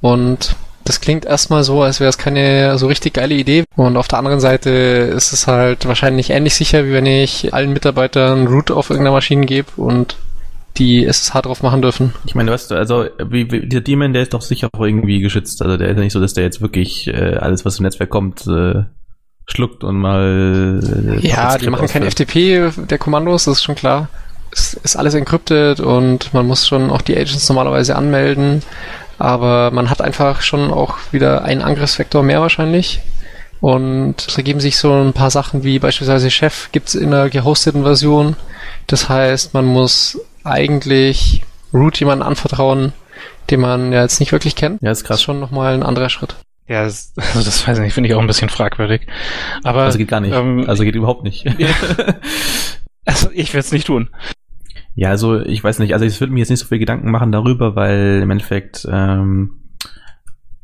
[0.00, 3.64] Und das klingt erstmal so, als wäre es keine so richtig geile Idee.
[3.76, 7.72] Und auf der anderen Seite ist es halt wahrscheinlich ähnlich sicher, wie wenn ich allen
[7.72, 10.16] Mitarbeitern Root auf irgendeiner Maschine gebe und
[10.78, 12.14] die SSH drauf machen dürfen.
[12.24, 15.20] Ich meine, weißt du, also wie, wie, der Daemon, der ist doch sicher auch irgendwie
[15.20, 15.62] geschützt.
[15.62, 18.10] Also der ist ja nicht so, dass der jetzt wirklich äh, alles, was im Netzwerk
[18.10, 18.84] kommt, äh,
[19.46, 20.80] schluckt und mal.
[20.82, 24.08] Äh, ja, die machen kein FTP der Kommandos, das ist schon klar.
[24.50, 28.62] Es ist alles encrypted und man muss schon auch die Agents normalerweise anmelden.
[29.18, 33.00] Aber man hat einfach schon auch wieder einen Angriffsvektor mehr wahrscheinlich.
[33.60, 37.84] Und es ergeben sich so ein paar Sachen wie beispielsweise Chef gibt's in der gehosteten
[37.84, 38.34] Version.
[38.88, 42.92] Das heißt, man muss eigentlich Root jemanden anvertrauen,
[43.50, 44.82] den man ja jetzt nicht wirklich kennt.
[44.82, 45.08] Ja, ist krass.
[45.08, 46.34] Das ist schon nochmal ein anderer Schritt.
[46.66, 49.06] Ja, das, also das weiß ich nicht, finde ich auch ein bisschen fragwürdig.
[49.62, 50.34] Aber also geht gar nicht.
[50.34, 51.46] Ähm, also geht überhaupt nicht.
[53.04, 54.08] also ich werde es nicht tun.
[54.94, 57.32] Ja, also ich weiß nicht, also ich würde mir jetzt nicht so viel Gedanken machen
[57.32, 59.62] darüber, weil im Endeffekt ähm,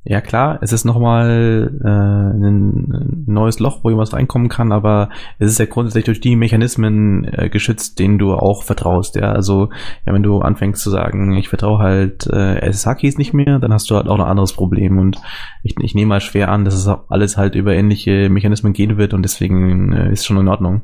[0.09, 5.51] ja klar, es ist nochmal äh, ein neues Loch, wo jemand reinkommen kann, aber es
[5.51, 9.17] ist ja grundsätzlich durch die Mechanismen äh, geschützt, denen du auch vertraust.
[9.17, 9.69] Ja, also
[10.07, 13.91] ja, wenn du anfängst zu sagen, ich vertraue halt äh, SSH-Keys nicht mehr, dann hast
[13.91, 14.99] du halt auch ein anderes Problem.
[14.99, 15.21] Und
[15.63, 19.13] ich, ich nehme mal schwer an, dass es alles halt über ähnliche Mechanismen gehen wird
[19.13, 20.83] und deswegen äh, ist schon in Ordnung.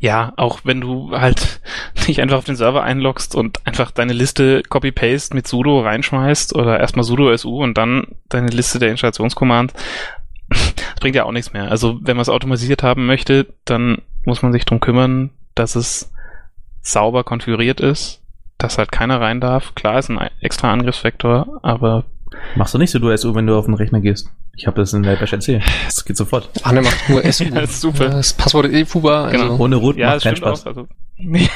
[0.00, 1.60] Ja, auch wenn du halt
[2.08, 6.80] dich einfach auf den Server einloggst und einfach deine Liste copy-paste mit sudo reinschmeißt oder
[6.80, 9.74] erstmal sudo su und dann deine Liste der Installationscommands,
[10.48, 11.70] das bringt ja auch nichts mehr.
[11.70, 16.12] Also wenn man es automatisiert haben möchte, dann muss man sich drum kümmern, dass es
[16.80, 18.22] sauber konfiguriert ist,
[18.56, 19.74] dass halt keiner rein darf.
[19.74, 22.04] Klar ist ein extra Angriffsvektor, aber
[22.56, 24.30] Machst du nicht so du SU, wenn du auf den Rechner gehst?
[24.56, 25.62] Ich habe das in der Bash erzählt.
[25.84, 26.48] Das geht sofort.
[26.62, 27.44] Anne macht nur SU.
[27.54, 28.08] ja, das ist super.
[28.08, 29.24] Das Passwort ist eh Fuba.
[29.24, 29.56] Also genau.
[29.58, 30.62] Ohne Root ja, macht keinen Spaß.
[30.62, 30.88] Auch, also.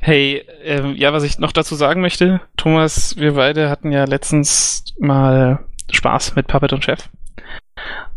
[0.00, 4.84] Hey, ähm, ja, was ich noch dazu sagen möchte, Thomas, wir beide hatten ja letztens
[4.98, 7.08] mal Spaß mit Puppet und Chef.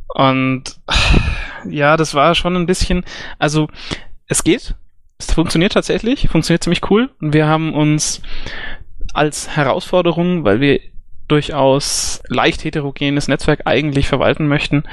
[0.07, 0.63] Und
[1.69, 3.03] ja, das war schon ein bisschen,
[3.37, 3.67] also
[4.27, 4.75] es geht,
[5.17, 7.09] es funktioniert tatsächlich, funktioniert ziemlich cool.
[7.19, 8.21] Wir haben uns
[9.13, 10.79] als Herausforderung, weil wir
[11.27, 14.83] durchaus leicht heterogenes Netzwerk eigentlich verwalten möchten,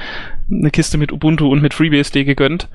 [0.49, 2.69] eine Kiste mit Ubuntu und mit FreeBSD gegönnt.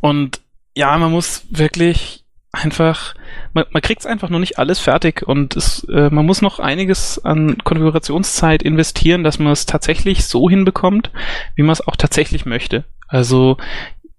[0.00, 0.40] Und
[0.74, 3.14] ja, man muss wirklich einfach,
[3.52, 6.58] man, man kriegt es einfach noch nicht alles fertig und es, äh, man muss noch
[6.58, 11.10] einiges an Konfigurationszeit investieren, dass man es tatsächlich so hinbekommt,
[11.54, 12.84] wie man es auch tatsächlich möchte.
[13.08, 13.56] Also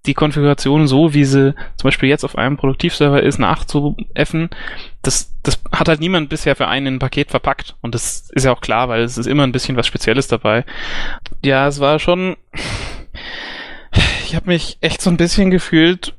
[0.07, 4.49] die Konfiguration so, wie sie zum Beispiel jetzt auf einem Produktivserver ist, nachzuäffen,
[5.01, 7.75] das, das hat halt niemand bisher für einen in ein Paket verpackt.
[7.81, 10.65] Und das ist ja auch klar, weil es ist immer ein bisschen was Spezielles dabei.
[11.43, 12.37] Ja, es war schon.
[14.25, 16.13] Ich habe mich echt so ein bisschen gefühlt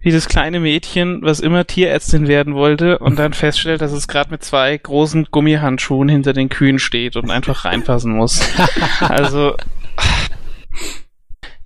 [0.00, 4.30] wie das kleine Mädchen, was immer Tierärztin werden wollte und dann feststellt, dass es gerade
[4.30, 8.40] mit zwei großen Gummihandschuhen hinter den Kühen steht und einfach reinpassen muss.
[9.00, 9.56] also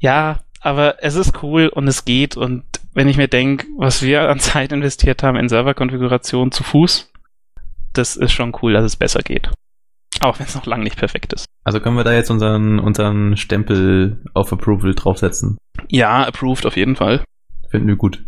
[0.01, 4.29] ja, aber es ist cool und es geht und wenn ich mir denke, was wir
[4.29, 7.13] an Zeit investiert haben in Serverkonfiguration zu Fuß,
[7.93, 9.51] das ist schon cool, dass es besser geht.
[10.21, 11.47] Auch wenn es noch lange nicht perfekt ist.
[11.65, 15.59] Also können wir da jetzt unseren, unseren Stempel auf Approval draufsetzen?
[15.89, 17.23] Ja, approved auf jeden Fall.
[17.69, 18.25] Finden wir gut.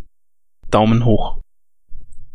[0.70, 1.40] Daumen hoch.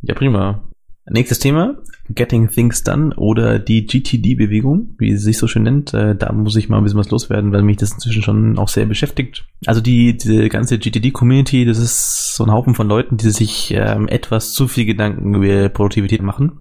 [0.02, 0.64] Ja, prima.
[1.14, 1.76] Nächstes Thema,
[2.08, 5.94] Getting Things Done oder die GTD-Bewegung, wie sie sich so schön nennt.
[5.94, 8.70] Äh, da muss ich mal ein bisschen was loswerden, weil mich das inzwischen schon auch
[8.70, 9.46] sehr beschäftigt.
[9.66, 14.08] Also die diese ganze GTD-Community, das ist so ein Haufen von Leuten, die sich ähm,
[14.08, 16.60] etwas zu viel Gedanken über Produktivität machen.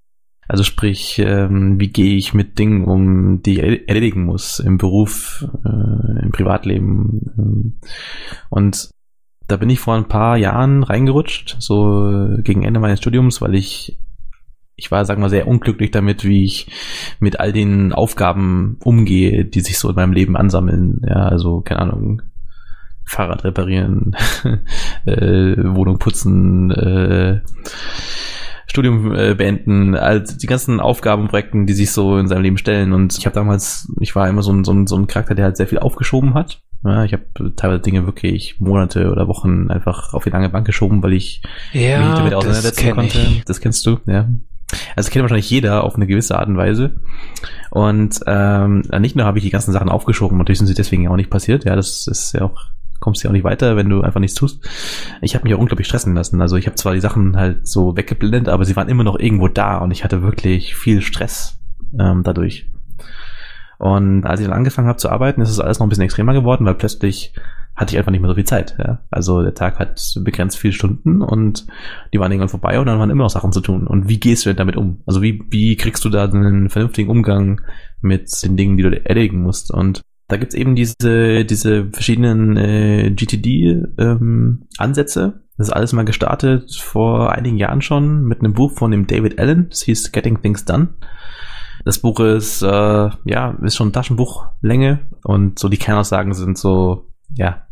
[0.48, 5.46] Also sprich, ähm, wie gehe ich mit Dingen um, die ich erledigen muss im Beruf,
[5.64, 7.78] äh, im Privatleben.
[8.48, 8.90] Und
[9.46, 13.96] da bin ich vor ein paar Jahren reingerutscht, so gegen Ende meines Studiums, weil ich
[14.80, 16.66] ich war, sagen wir, sehr unglücklich damit, wie ich
[17.20, 21.02] mit all den Aufgaben umgehe, die sich so in meinem Leben ansammeln.
[21.06, 22.22] Ja, also, keine Ahnung,
[23.04, 24.16] Fahrrad reparieren,
[25.04, 27.40] äh, Wohnung putzen, äh,
[28.66, 32.58] Studium äh, beenden, also die ganzen Aufgaben und Projekten, die sich so in seinem Leben
[32.58, 32.92] stellen.
[32.92, 35.46] Und ich habe damals, ich war immer so ein, so, ein, so ein Charakter, der
[35.46, 36.62] halt sehr viel aufgeschoben hat.
[36.84, 37.24] Ja, ich habe
[37.56, 41.98] teilweise Dinge wirklich Monate oder Wochen einfach auf die lange Bank geschoben, weil ich ja,
[41.98, 43.18] mich damit auseinandersetzen konnte.
[43.18, 43.44] Ich.
[43.44, 44.28] Das kennst du, ja.
[44.96, 46.92] Also kennt wahrscheinlich jeder auf eine gewisse Art und Weise.
[47.70, 51.16] Und ähm, nicht nur habe ich die ganzen Sachen aufgeschoben, natürlich sind sie deswegen auch
[51.16, 51.64] nicht passiert.
[51.64, 52.58] Ja, das ist ja auch,
[52.98, 54.68] kommst ja auch nicht weiter, wenn du einfach nichts tust.
[55.22, 56.40] Ich habe mich auch unglaublich stressen lassen.
[56.40, 59.48] Also ich habe zwar die Sachen halt so weggeblendet, aber sie waren immer noch irgendwo
[59.48, 61.58] da und ich hatte wirklich viel Stress
[61.98, 62.66] ähm, dadurch.
[63.78, 66.34] Und als ich dann angefangen habe zu arbeiten, ist es alles noch ein bisschen extremer
[66.34, 67.32] geworden, weil plötzlich
[67.80, 68.76] hatte ich einfach nicht mehr so viel Zeit.
[68.78, 69.00] Ja.
[69.10, 71.66] Also der Tag hat begrenzt viele Stunden und
[72.12, 73.86] die waren irgendwann vorbei und dann waren immer noch Sachen zu tun.
[73.86, 75.02] Und wie gehst du denn damit um?
[75.06, 77.62] Also wie, wie kriegst du da einen vernünftigen Umgang
[78.02, 79.72] mit den Dingen, die du erledigen musst?
[79.72, 85.22] Und da gibt's eben diese, diese verschiedenen äh, GTD-Ansätze.
[85.22, 89.06] Ähm, das ist alles mal gestartet vor einigen Jahren schon mit einem Buch von dem
[89.06, 89.70] David Allen.
[89.70, 90.88] Das hieß Getting Things Done.
[91.86, 97.62] Das Buch ist, äh, ja, ist schon Taschenbuchlänge und so die Kernaussagen sind so, ja,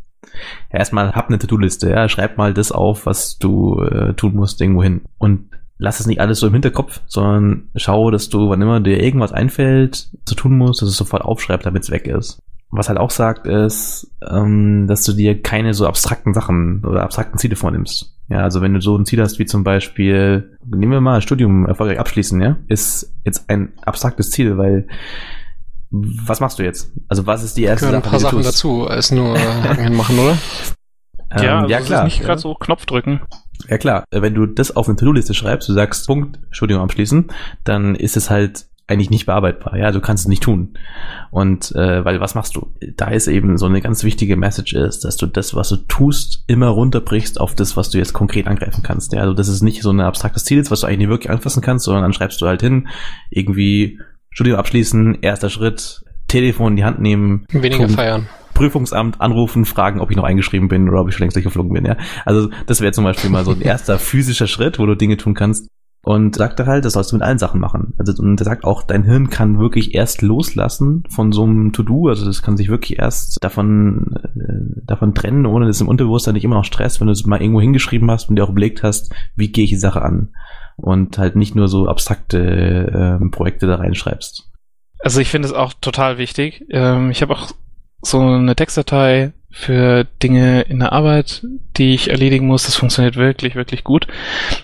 [0.70, 4.82] erstmal hab eine To-Do-Liste, ja, schreib mal das auf, was du äh, tun musst irgendwo
[4.82, 5.02] hin.
[5.18, 9.02] Und lass es nicht alles so im Hinterkopf, sondern schau, dass du, wann immer dir
[9.02, 12.42] irgendwas einfällt, zu tun musst, dass es sofort aufschreibst, damit es weg ist.
[12.70, 17.38] Was halt auch sagt, ist, ähm, dass du dir keine so abstrakten Sachen oder abstrakten
[17.38, 18.14] Ziele vornimmst.
[18.28, 21.64] Ja, also wenn du so ein Ziel hast wie zum Beispiel, nehmen wir mal Studium
[21.64, 24.86] erfolgreich abschließen, ja, ist jetzt ein abstraktes Ziel, weil
[25.90, 26.92] was machst du jetzt?
[27.08, 28.48] Also was ist die erste Sache, ein paar Sachen tust?
[28.48, 30.38] dazu, als nur Haken machen, oder?
[31.30, 32.04] Ähm, ja, also ja klar.
[32.04, 32.38] Nicht gerade ja.
[32.38, 33.20] so Knopf drücken.
[33.68, 37.26] Ja klar, wenn du das auf eine To-Do-Liste schreibst, du sagst Punkt, Studium abschließen,
[37.64, 39.76] dann ist es halt eigentlich nicht bearbeitbar.
[39.76, 40.78] Ja, du kannst es nicht tun.
[41.30, 42.72] Und äh, weil was machst du?
[42.96, 46.44] Da ist eben so eine ganz wichtige Message ist, dass du das, was du tust,
[46.46, 49.12] immer runterbrichst auf das, was du jetzt konkret angreifen kannst.
[49.12, 51.60] Ja, also das ist nicht so ein abstraktes Ziel, was du eigentlich nicht wirklich anfassen
[51.60, 52.88] kannst, sondern dann schreibst du halt hin,
[53.30, 57.46] irgendwie Studium abschließen, erster Schritt, Telefon in die Hand nehmen.
[57.50, 58.28] Weniger Punkt, feiern.
[58.54, 61.86] Prüfungsamt anrufen, fragen, ob ich noch eingeschrieben bin oder ob ich schon längst durchgeflogen bin,
[61.86, 61.96] ja.
[62.24, 65.34] Also das wäre zum Beispiel mal so ein erster physischer Schritt, wo du Dinge tun
[65.34, 65.68] kannst.
[66.04, 67.92] Und sagt er halt, das sollst du mit allen Sachen machen.
[67.98, 72.08] Also, und er sagt auch, dein Hirn kann wirklich erst loslassen von so einem To-Do.
[72.08, 76.44] Also, das kann sich wirklich erst davon, äh, davon trennen, ohne dass im Unterbewusstsein nicht
[76.44, 79.12] immer noch Stress, wenn du es mal irgendwo hingeschrieben hast und dir auch überlegt hast,
[79.34, 80.30] wie gehe ich die Sache an.
[80.80, 84.48] Und halt nicht nur so abstrakte äh, Projekte da reinschreibst.
[85.00, 86.64] Also, ich finde es auch total wichtig.
[86.70, 87.50] Ähm, ich habe auch
[88.00, 91.44] so eine Textdatei für Dinge in der Arbeit,
[91.76, 92.64] die ich erledigen muss.
[92.64, 94.06] Das funktioniert wirklich, wirklich gut.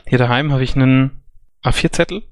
[0.07, 1.23] Hier daheim habe ich einen
[1.65, 2.23] A4-Zettel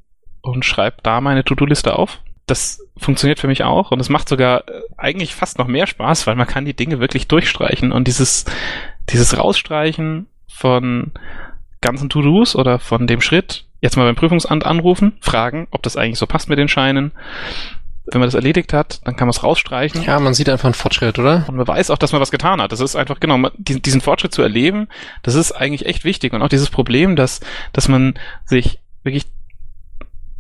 [0.43, 2.21] und schreibe da meine To-Do-Liste auf.
[2.47, 6.27] Das funktioniert für mich auch und es macht sogar äh, eigentlich fast noch mehr Spaß,
[6.27, 8.45] weil man kann die Dinge wirklich durchstreichen und dieses,
[9.09, 11.13] dieses Rausstreichen von
[11.83, 16.19] ganzen To-Dos oder von dem Schritt, jetzt mal beim Prüfungsamt anrufen, fragen, ob das eigentlich
[16.19, 17.13] so passt mit den Scheinen.
[18.07, 20.03] Wenn man das erledigt hat, dann kann man es rausstreichen.
[20.03, 21.45] Ja, man sieht einfach einen Fortschritt, oder?
[21.47, 22.73] Und man weiß auch, dass man was getan hat.
[22.73, 24.89] Das ist einfach, genau, diesen Fortschritt zu erleben,
[25.23, 26.33] das ist eigentlich echt wichtig.
[26.33, 27.41] Und auch dieses Problem, dass,
[27.73, 28.15] dass man
[28.45, 29.27] sich wirklich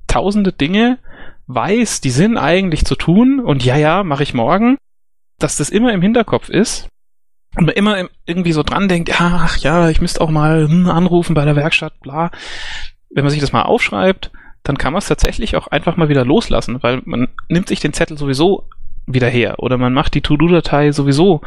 [0.08, 0.98] tausende Dinge
[1.46, 4.76] weiß, die sind eigentlich zu tun und ja, ja, mache ich morgen,
[5.38, 6.88] dass das immer im Hinterkopf ist
[7.56, 11.34] und man immer irgendwie so dran denkt, ach ja, ich müsste auch mal hm, anrufen
[11.34, 12.30] bei der Werkstatt, bla.
[13.10, 14.30] Wenn man sich das mal aufschreibt,
[14.62, 17.92] dann kann man es tatsächlich auch einfach mal wieder loslassen, weil man nimmt sich den
[17.92, 18.68] Zettel sowieso
[19.06, 21.42] wieder her oder man macht die To-Do-Datei sowieso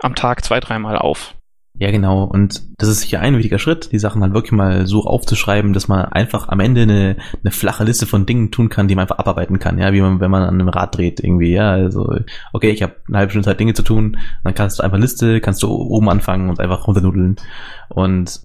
[0.00, 1.34] am Tag zwei, dreimal auf.
[1.80, 2.24] Ja, genau.
[2.24, 5.86] Und das ist sicher ein wichtiger Schritt, die Sachen halt wirklich mal so aufzuschreiben, dass
[5.86, 9.18] man einfach am Ende eine, eine flache Liste von Dingen tun kann, die man einfach
[9.18, 9.78] abarbeiten kann.
[9.78, 11.52] Ja, wie man, wenn man an einem Rad dreht irgendwie.
[11.52, 12.12] Ja, also
[12.52, 15.40] okay, ich habe eine halbe Stunde Zeit Dinge zu tun, dann kannst du einfach Liste,
[15.40, 17.36] kannst du oben anfangen und einfach runternudeln.
[17.90, 18.40] Und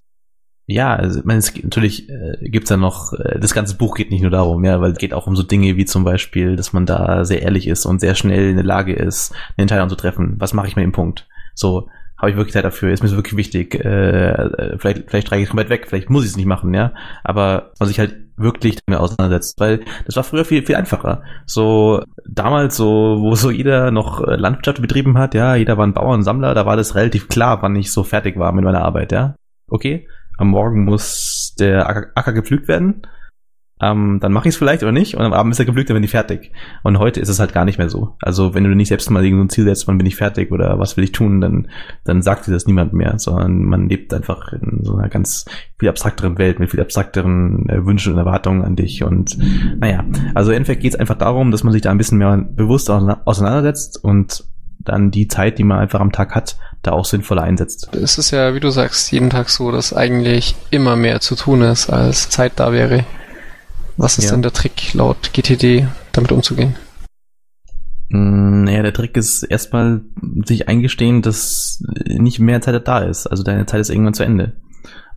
[0.66, 4.10] ja, also, ich meine, es natürlich äh, gibt's ja noch, äh, das ganze Buch geht
[4.10, 6.72] nicht nur darum, ja, weil es geht auch um so Dinge wie zum Beispiel, dass
[6.72, 9.96] man da sehr ehrlich ist und sehr schnell in der Lage ist, eine Entscheidung zu
[9.96, 10.36] treffen.
[10.38, 11.26] Was mache ich mit dem Punkt?
[11.54, 13.74] So, habe ich wirklich Zeit dafür, ist mir so wirklich wichtig.
[13.74, 16.92] Äh, äh vielleicht, vielleicht streiche ich komplett weg, vielleicht muss ich es nicht machen, ja.
[17.22, 21.22] Aber man sich halt wirklich damit auseinandersetzt, weil das war früher viel, viel einfacher.
[21.46, 25.94] So damals, so, wo so jeder noch äh, Landwirtschaft betrieben hat, ja, jeder war ein
[25.94, 28.82] Bauer und Sammler, da war das relativ klar, wann ich so fertig war mit meiner
[28.82, 29.36] Arbeit, ja.
[29.68, 33.02] Okay, am Morgen muss der Acker, Acker gepflügt werden
[33.80, 35.96] ähm, dann mache ich es vielleicht oder nicht und am Abend ist er geblüht, dann
[35.96, 36.52] bin ich fertig.
[36.84, 38.14] Und heute ist es halt gar nicht mehr so.
[38.20, 40.96] Also wenn du nicht selbst mal irgendein Ziel setzt, wann bin ich fertig oder was
[40.96, 41.68] will ich tun, dann,
[42.04, 45.44] dann sagt dir das niemand mehr, sondern man lebt einfach in so einer ganz
[45.78, 49.02] viel abstrakteren Welt mit viel abstrakteren äh, Wünschen und Erwartungen an dich.
[49.02, 49.36] Und
[49.80, 52.36] naja, also im Endeffekt geht es einfach darum, dass man sich da ein bisschen mehr
[52.36, 54.44] bewusst auseinandersetzt und
[54.78, 57.88] dann die Zeit, die man einfach am Tag hat, da auch sinnvoller einsetzt.
[57.92, 61.62] Es ist ja, wie du sagst, jeden Tag so, dass eigentlich immer mehr zu tun
[61.62, 63.04] ist, als Zeit da wäre.
[63.96, 64.30] Was ist ja.
[64.32, 66.74] denn der Trick laut GTD, damit umzugehen?
[68.08, 70.02] Mm, naja, der Trick ist erstmal
[70.44, 73.26] sich eingestehen, dass nicht mehr Zeit da ist.
[73.26, 74.54] Also deine Zeit ist irgendwann zu Ende.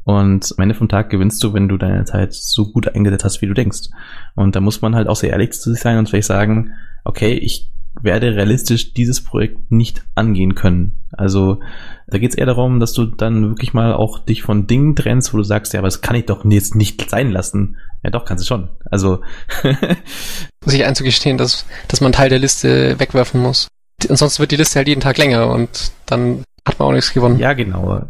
[0.03, 3.41] Und am Ende vom Tag gewinnst du, wenn du deine Zeit so gut eingesetzt hast,
[3.41, 3.89] wie du denkst.
[4.35, 6.71] Und da muss man halt auch sehr ehrlich zu sich sein und vielleicht sagen,
[7.03, 10.93] okay, ich werde realistisch dieses Projekt nicht angehen können.
[11.17, 11.59] Also
[12.07, 15.33] da geht es eher darum, dass du dann wirklich mal auch dich von Dingen trennst,
[15.33, 17.77] wo du sagst, ja, aber das kann ich doch jetzt nicht sein lassen.
[18.03, 18.69] Ja, doch, kannst du schon.
[18.85, 19.21] Also
[20.65, 23.67] sich einzugestehen, dass, dass man Teil der Liste wegwerfen muss.
[24.07, 27.39] Ansonsten wird die Liste halt jeden Tag länger und dann hat man auch nichts gewonnen.
[27.39, 28.03] Ja, genau.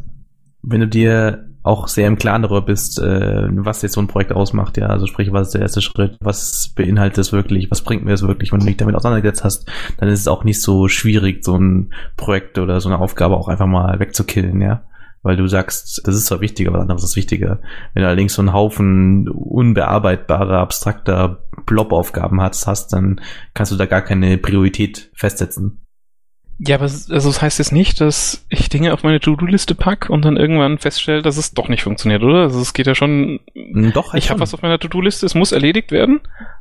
[0.62, 4.32] Wenn du dir auch sehr im Klaren darüber bist, äh, was jetzt so ein Projekt
[4.32, 8.06] ausmacht, ja, also sprich, was ist der erste Schritt, was beinhaltet es wirklich, was bringt
[8.06, 10.88] mir es wirklich, wenn du dich damit auseinandergesetzt hast, dann ist es auch nicht so
[10.88, 14.84] schwierig, so ein Projekt oder so eine Aufgabe auch einfach mal wegzukillen, ja.
[15.24, 17.60] Weil du sagst, das ist zwar wichtiger, aber anderes ist wichtiger.
[17.94, 23.20] Wenn du allerdings so einen Haufen unbearbeitbarer, abstrakter Blob-Aufgaben hast, hast, dann
[23.54, 25.87] kannst du da gar keine Priorität festsetzen.
[26.60, 30.26] Ja, aber also das heißt jetzt nicht, dass ich Dinge auf meine To-Do-Liste pack und
[30.26, 32.44] dann irgendwann feststelle, dass es doch nicht funktioniert, oder?
[32.44, 33.40] Also es geht ja schon.
[33.54, 36.20] Hm, doch, ich habe was auf meiner To-Do-Liste, es muss erledigt werden.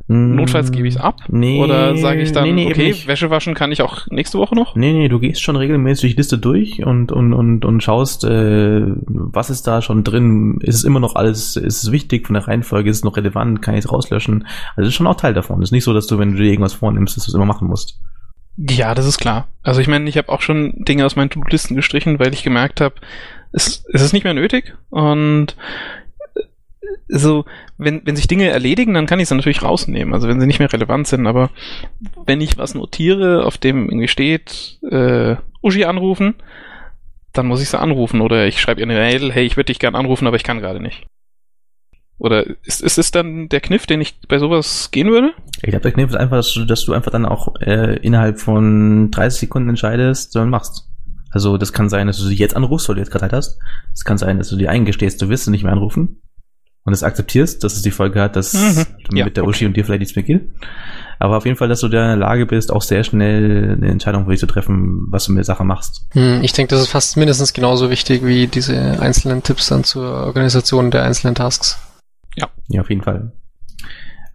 [0.08, 1.20] Mm, Notfalls gebe ich es ab.
[1.28, 4.54] Nee, oder sage ich dann, nee, nee, okay, Wäsche waschen kann ich auch nächste Woche
[4.54, 4.76] noch?
[4.76, 8.82] Nee, nee, du gehst schon regelmäßig die Liste durch und, und, und, und schaust, äh,
[9.06, 10.58] was ist da schon drin?
[10.60, 13.62] Ist es immer noch alles, ist es wichtig von der Reihenfolge, ist es noch relevant,
[13.62, 14.46] kann ich es rauslöschen?
[14.70, 15.62] Also das ist schon auch Teil davon.
[15.62, 17.46] Es ist nicht so, dass du, wenn du dir irgendwas vornimmst, dass du es immer
[17.46, 17.98] machen musst.
[18.56, 19.48] Ja, das ist klar.
[19.62, 22.80] Also ich meine, ich habe auch schon Dinge aus meinen To-Do-Listen gestrichen, weil ich gemerkt
[22.80, 22.96] habe,
[23.52, 25.56] es, es ist nicht mehr nötig und
[26.34, 26.40] äh,
[27.08, 27.44] so,
[27.76, 30.58] wenn, wenn sich Dinge erledigen, dann kann ich sie natürlich rausnehmen, also wenn sie nicht
[30.58, 31.50] mehr relevant sind, aber
[32.24, 36.34] wenn ich was notiere, auf dem irgendwie steht, äh, Uschi anrufen,
[37.32, 39.78] dann muss ich sie anrufen oder ich schreibe ihr eine Mail, hey, ich würde dich
[39.78, 41.06] gern anrufen, aber ich kann gerade nicht.
[42.18, 45.32] Oder ist, ist es dann der Kniff, den ich bei sowas gehen würde?
[45.62, 48.40] Ich glaube, der Kniff ist einfach, dass du, dass du einfach dann auch äh, innerhalb
[48.40, 50.88] von 30 Sekunden entscheidest und machst.
[51.30, 53.58] Also das kann sein, dass du sie jetzt anrufst, weil du jetzt gerade Zeit hast.
[53.92, 56.22] Es kann sein, dass du dir eingestehst, du wirst sie nicht mehr anrufen
[56.86, 58.86] und es akzeptierst, dass es die Folge hat, dass mhm.
[59.12, 59.50] ja, mit der okay.
[59.50, 60.48] Uschi und dir vielleicht nichts mehr geht.
[61.18, 63.90] Aber auf jeden Fall, dass du da in der Lage bist, auch sehr schnell eine
[63.90, 66.06] Entscheidung für dich zu treffen, was du mit der Sache machst.
[66.12, 70.08] Hm, ich denke, das ist fast mindestens genauso wichtig wie diese einzelnen Tipps dann zur
[70.08, 71.78] Organisation der einzelnen Tasks.
[72.36, 72.48] Ja.
[72.68, 73.32] Ja, auf jeden Fall.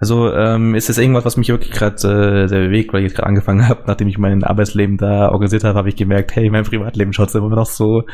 [0.02, 3.16] Also ähm, ist das irgendwas, was mich wirklich gerade äh, sehr bewegt, weil ich jetzt
[3.16, 6.64] gerade angefangen habe, nachdem ich mein Arbeitsleben da organisiert habe, habe ich gemerkt, hey, mein
[6.64, 8.06] Privatleben schaut immer noch so,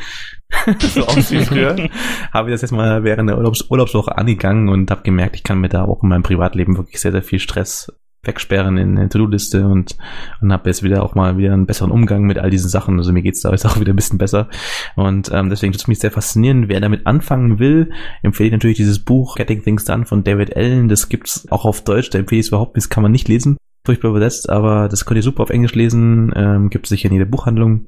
[0.80, 1.76] so aus wie früher.
[2.32, 5.60] habe ich das jetzt mal während der Urlaubs Urlaubswoche angegangen und habe gemerkt, ich kann
[5.60, 7.90] mir da auch in meinem Privatleben wirklich sehr, sehr viel Stress
[8.22, 9.96] wegsperren in der To-Do-Liste und,
[10.40, 12.98] und habe jetzt wieder auch mal wieder einen besseren Umgang mit all diesen Sachen.
[12.98, 14.48] Also mir geht's da jetzt auch wieder ein bisschen besser.
[14.96, 16.68] Und ähm, deswegen tut es mich sehr faszinieren.
[16.68, 17.90] Wer damit anfangen will,
[18.22, 20.88] empfehle ich natürlich dieses Buch Getting Things Done von David Allen.
[20.88, 23.28] Das gibt's auch auf Deutsch, da empfehle ich es überhaupt nicht, das kann man nicht
[23.28, 23.56] lesen.
[23.84, 26.32] Furchtbar übersetzt, aber das könnt ihr super auf Englisch lesen.
[26.34, 27.86] Ähm, gibt sicher in jeder Buchhandlung.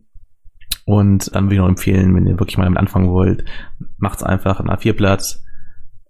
[0.87, 3.45] Und dann würde ich noch empfehlen, wenn ihr wirklich mal damit anfangen wollt,
[3.99, 5.41] macht's einfach ein A4-Blatt,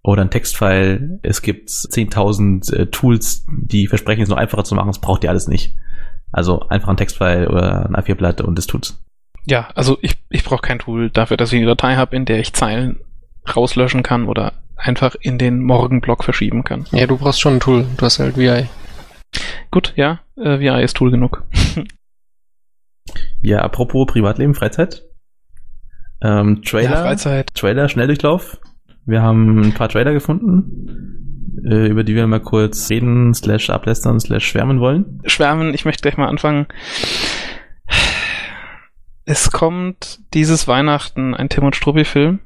[0.03, 1.18] oder ein Textfile.
[1.22, 4.88] Es gibt 10.000 äh, Tools, die versprechen, es noch einfacher zu machen.
[4.88, 5.76] Das braucht ihr alles nicht.
[6.32, 9.03] Also einfach ein Textfile oder ein A4-Blatt und das tut's.
[9.46, 12.38] Ja, also ich, ich brauche kein Tool dafür, dass ich eine Datei habe, in der
[12.38, 13.01] ich Zeilen
[13.57, 16.86] rauslöschen kann oder einfach in den Morgenblock verschieben kann.
[16.92, 17.86] Ja, du brauchst schon ein Tool.
[17.96, 18.68] Du hast halt VI.
[19.70, 21.44] Gut, ja, äh, VI ist Tool genug.
[23.42, 25.05] ja, apropos Privatleben, Freizeit.
[26.22, 27.55] Ähm, Trailer, ja, Freizeit.
[27.55, 28.59] Trailer, Schnelldurchlauf.
[29.11, 34.20] Wir haben ein paar Trailer gefunden, äh, über die wir mal kurz reden, slash ablästern,
[34.20, 35.20] slash schwärmen wollen.
[35.26, 36.66] Schwärmen, ich möchte gleich mal anfangen.
[39.24, 42.38] Es kommt dieses Weihnachten ein Tim und Struppi-Film.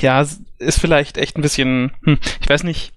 [0.00, 2.92] Ja, ist vielleicht echt ein bisschen, hm, ich weiß nicht,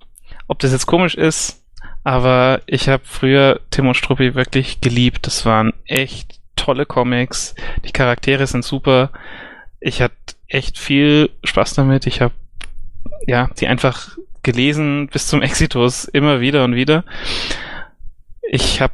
[0.47, 1.65] ob das jetzt komisch ist,
[2.03, 5.25] aber ich habe früher Tim und Struppi wirklich geliebt.
[5.25, 7.55] Das waren echt tolle Comics.
[7.83, 9.11] Die Charaktere sind super.
[9.79, 10.15] Ich hatte
[10.47, 12.05] echt viel Spaß damit.
[12.05, 12.33] Ich habe
[13.27, 17.03] ja, die einfach gelesen bis zum Exitus immer wieder und wieder.
[18.49, 18.93] Ich habe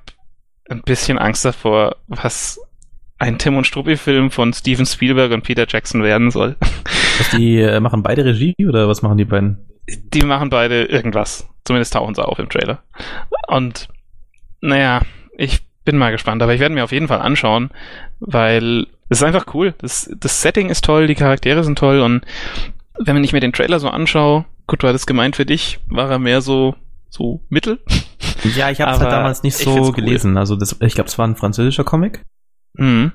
[0.69, 2.59] ein bisschen Angst davor, was
[3.19, 6.55] ein Tim und Struppi-Film von Steven Spielberg und Peter Jackson werden soll.
[7.17, 9.65] Was die äh, machen beide Regie oder was machen die beiden?
[9.87, 11.49] Die machen beide irgendwas.
[11.65, 12.83] Zumindest tauchen sie auf im Trailer.
[13.47, 13.87] Und
[14.61, 15.01] naja,
[15.35, 17.71] ich bin mal gespannt, aber ich werde mir auf jeden Fall anschauen,
[18.19, 19.73] weil es ist einfach cool.
[19.79, 22.25] Das, das Setting ist toll, die Charaktere sind toll und
[22.99, 26.19] wenn ich mir den Trailer so anschaue, gut, war das gemeint für dich, war er
[26.19, 26.75] mehr so
[27.09, 27.79] so mittel.
[28.55, 30.31] Ja, ich habe es halt damals nicht so gelesen.
[30.31, 30.37] Cool.
[30.37, 32.23] Also das, ich glaube, es war ein französischer Comic.
[32.75, 33.11] Mhm.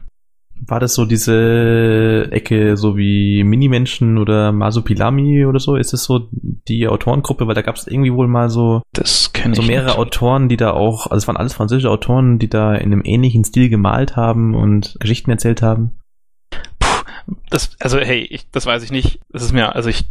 [0.65, 5.75] War das so diese Ecke, so wie Minimenschen oder Masupilami oder so?
[5.75, 6.29] Ist das so
[6.69, 7.47] die Autorengruppe?
[7.47, 9.99] Weil da gab es irgendwie wohl mal so, das so mehrere nicht.
[9.99, 13.45] Autoren, die da auch, also es waren alles französische Autoren, die da in einem ähnlichen
[13.45, 15.99] Stil gemalt haben und Geschichten erzählt haben
[17.51, 19.21] das, also hey, ich, das weiß ich nicht.
[19.31, 20.05] Das ist mir, also ich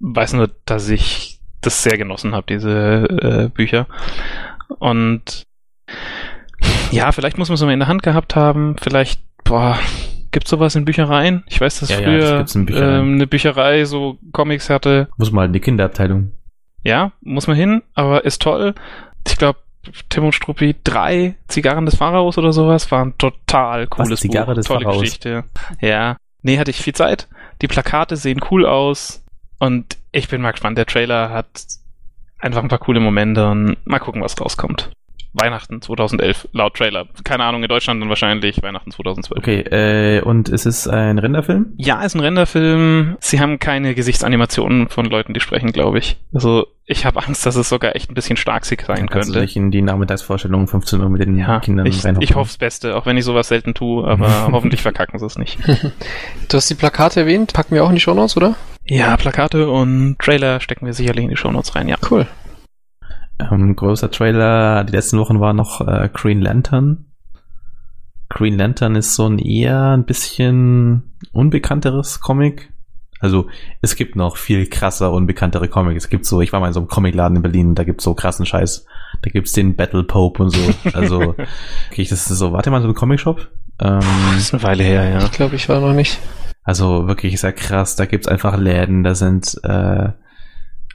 [0.00, 3.86] weiß nur, dass ich das sehr genossen habe, diese äh, Bücher.
[4.78, 5.44] Und
[6.90, 8.76] ja, vielleicht muss man es mal in der Hand gehabt haben.
[8.80, 9.78] Vielleicht, boah,
[10.30, 11.44] gibt sowas in Büchereien?
[11.48, 12.68] Ich weiß, dass ja, früher ja, das ähm,
[13.14, 15.08] eine Bücherei so Comics hatte.
[15.16, 16.32] Muss mal in die Kinderabteilung.
[16.82, 18.74] Ja, muss man hin, aber ist toll.
[19.26, 19.58] Ich glaube,
[20.08, 24.54] Tim und Struppi drei Zigarren des Pharaos oder sowas waren total cooles Was, Zigarre Buch.
[24.54, 25.00] Des Tolle Pharaos.
[25.00, 25.44] Geschichte.
[25.80, 26.16] Ja.
[26.42, 27.28] Nee, hatte ich viel Zeit.
[27.62, 29.22] Die Plakate sehen cool aus.
[29.58, 30.78] Und ich bin mal gespannt.
[30.78, 31.66] Der Trailer hat
[32.38, 34.90] einfach ein paar coole Momente und mal gucken, was rauskommt.
[35.32, 37.06] Weihnachten 2011, laut Trailer.
[37.24, 39.38] Keine Ahnung, in Deutschland dann wahrscheinlich Weihnachten 2012.
[39.38, 41.72] Okay, äh, und ist es ein Renderfilm?
[41.76, 43.16] Ja, ist ein Renderfilm.
[43.20, 46.16] Sie haben keine Gesichtsanimationen von Leuten, die sprechen, glaube ich.
[46.34, 49.32] Also ich habe Angst, dass es sogar echt ein bisschen starksig sein Kannst könnte.
[49.32, 52.58] Du nicht in die Nachmittagsvorstellung 15 Uhr mit den ja, Kindern ich, ich hoffe das
[52.58, 55.58] Beste, auch wenn ich sowas selten tue, aber hoffentlich verkacken sie es nicht.
[56.48, 58.56] du hast die Plakate erwähnt, packen wir auch in die Shownotes, oder?
[58.84, 61.96] Ja, Plakate und Trailer stecken wir sicherlich in die Shownotes rein, ja.
[62.10, 62.26] Cool.
[63.50, 67.06] Ähm, größter Trailer die letzten Wochen war noch äh, Green Lantern.
[68.28, 72.72] Green Lantern ist so ein eher ein bisschen unbekannteres Comic.
[73.18, 73.48] Also
[73.82, 76.04] es gibt noch viel krasser, unbekanntere Comics.
[76.04, 78.14] Es gibt so, ich war mal in so einem Comicladen in Berlin, da gibt's so
[78.14, 78.86] krassen Scheiß.
[79.20, 80.60] Da gibt's den Battle Pope und so.
[80.94, 81.34] Also,
[81.90, 83.48] okay, das ist so, warte mal, so ein Comic-Shop.
[83.78, 84.00] Ähm,
[84.32, 85.24] das ist eine Weile her, ja.
[85.24, 86.18] Ich glaube, ich war noch nicht.
[86.62, 87.96] Also wirklich sehr krass.
[87.96, 90.10] Da gibt's einfach Läden, da sind äh,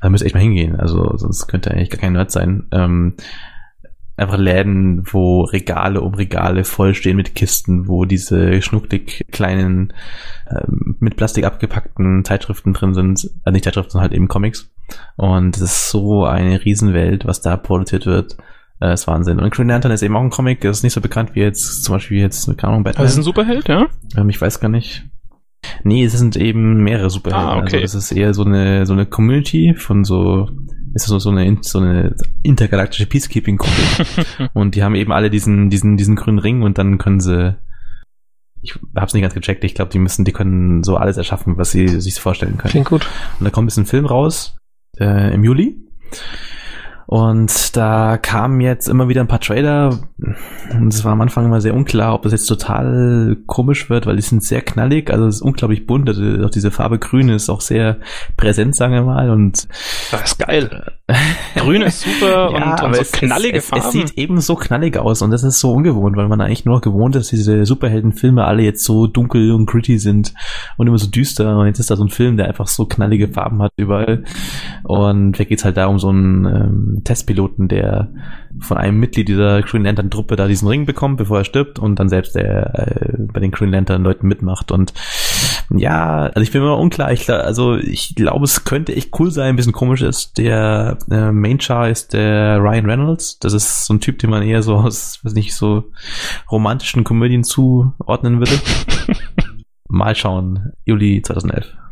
[0.05, 0.75] da müsst ihr echt mal hingehen.
[0.75, 2.67] Also sonst könnte eigentlich gar kein Nerd sein.
[2.71, 3.15] Ähm,
[4.17, 9.93] einfach Läden, wo Regale um Regale vollstehen mit Kisten, wo diese schnucklig kleinen,
[10.47, 13.31] ähm, mit Plastik abgepackten Zeitschriften drin sind.
[13.43, 14.69] Also nicht Zeitschriften, sondern halt eben Comics.
[15.15, 18.37] Und es ist so eine Riesenwelt, was da produziert wird.
[18.79, 19.39] Äh, ist Wahnsinn.
[19.39, 21.83] Und Green Lantern ist eben auch ein Comic, das ist nicht so bekannt wie jetzt,
[21.83, 23.05] zum Beispiel jetzt, keine Ahnung, Batman.
[23.05, 23.87] Das ist ein Superheld, ja?
[24.15, 25.07] Ähm, ich weiß gar nicht.
[25.83, 27.49] Nee, es sind eben mehrere Superhelden.
[27.49, 27.81] Ah, okay.
[27.81, 30.49] Also es ist eher so eine so eine Community von so
[30.93, 35.69] es ist so, so eine so eine intergalaktische Peacekeeping-Gruppe und die haben eben alle diesen
[35.69, 37.55] diesen diesen grünen Ring und dann können sie
[38.65, 39.63] ich hab's nicht ganz gecheckt.
[39.63, 42.71] Ich glaube, die müssen, die können so alles erschaffen, was sie sich vorstellen können.
[42.71, 43.07] Klingt gut.
[43.39, 44.57] Und da kommt jetzt ein Film raus
[44.99, 45.77] äh, im Juli.
[47.07, 49.99] Und da kamen jetzt immer wieder ein paar Trailer.
[50.71, 54.15] Und es war am Anfang immer sehr unklar, ob das jetzt total komisch wird, weil
[54.15, 55.11] die sind sehr knallig.
[55.11, 56.09] Also es ist unglaublich bunt.
[56.09, 57.99] Also auch diese Farbe Grün ist auch sehr
[58.37, 59.29] präsent, sagen wir mal.
[59.29, 59.67] Und
[60.11, 60.93] das ist geil.
[61.55, 63.85] Grün ist super ja, und, und so knallige es, Farben.
[63.85, 66.75] Es sieht eben so knallig aus und das ist so ungewohnt, weil man eigentlich nur
[66.75, 70.33] noch gewohnt ist, dass diese Superheldenfilme alle jetzt so dunkel und gritty sind
[70.77, 71.59] und immer so düster.
[71.59, 74.23] Und jetzt ist da so ein Film, der einfach so knallige Farben hat überall.
[74.83, 78.09] Und da geht's halt darum, so ein ähm, Testpiloten, der
[78.59, 81.99] von einem Mitglied dieser Green Lantern Truppe da diesen Ring bekommt, bevor er stirbt und
[81.99, 84.93] dann selbst der äh, bei den Green Lantern Leuten mitmacht und
[85.69, 89.49] ja, also ich bin mir unklar, ich also ich glaube, es könnte echt cool sein,
[89.49, 90.37] ein bisschen komisch ist.
[90.37, 94.43] Der äh, Main Char ist der Ryan Reynolds, das ist so ein Typ, den man
[94.43, 95.85] eher so aus, weiß nicht, so
[96.51, 98.59] romantischen Komödien zuordnen würde.
[99.87, 101.84] Mal schauen, Juli 2011.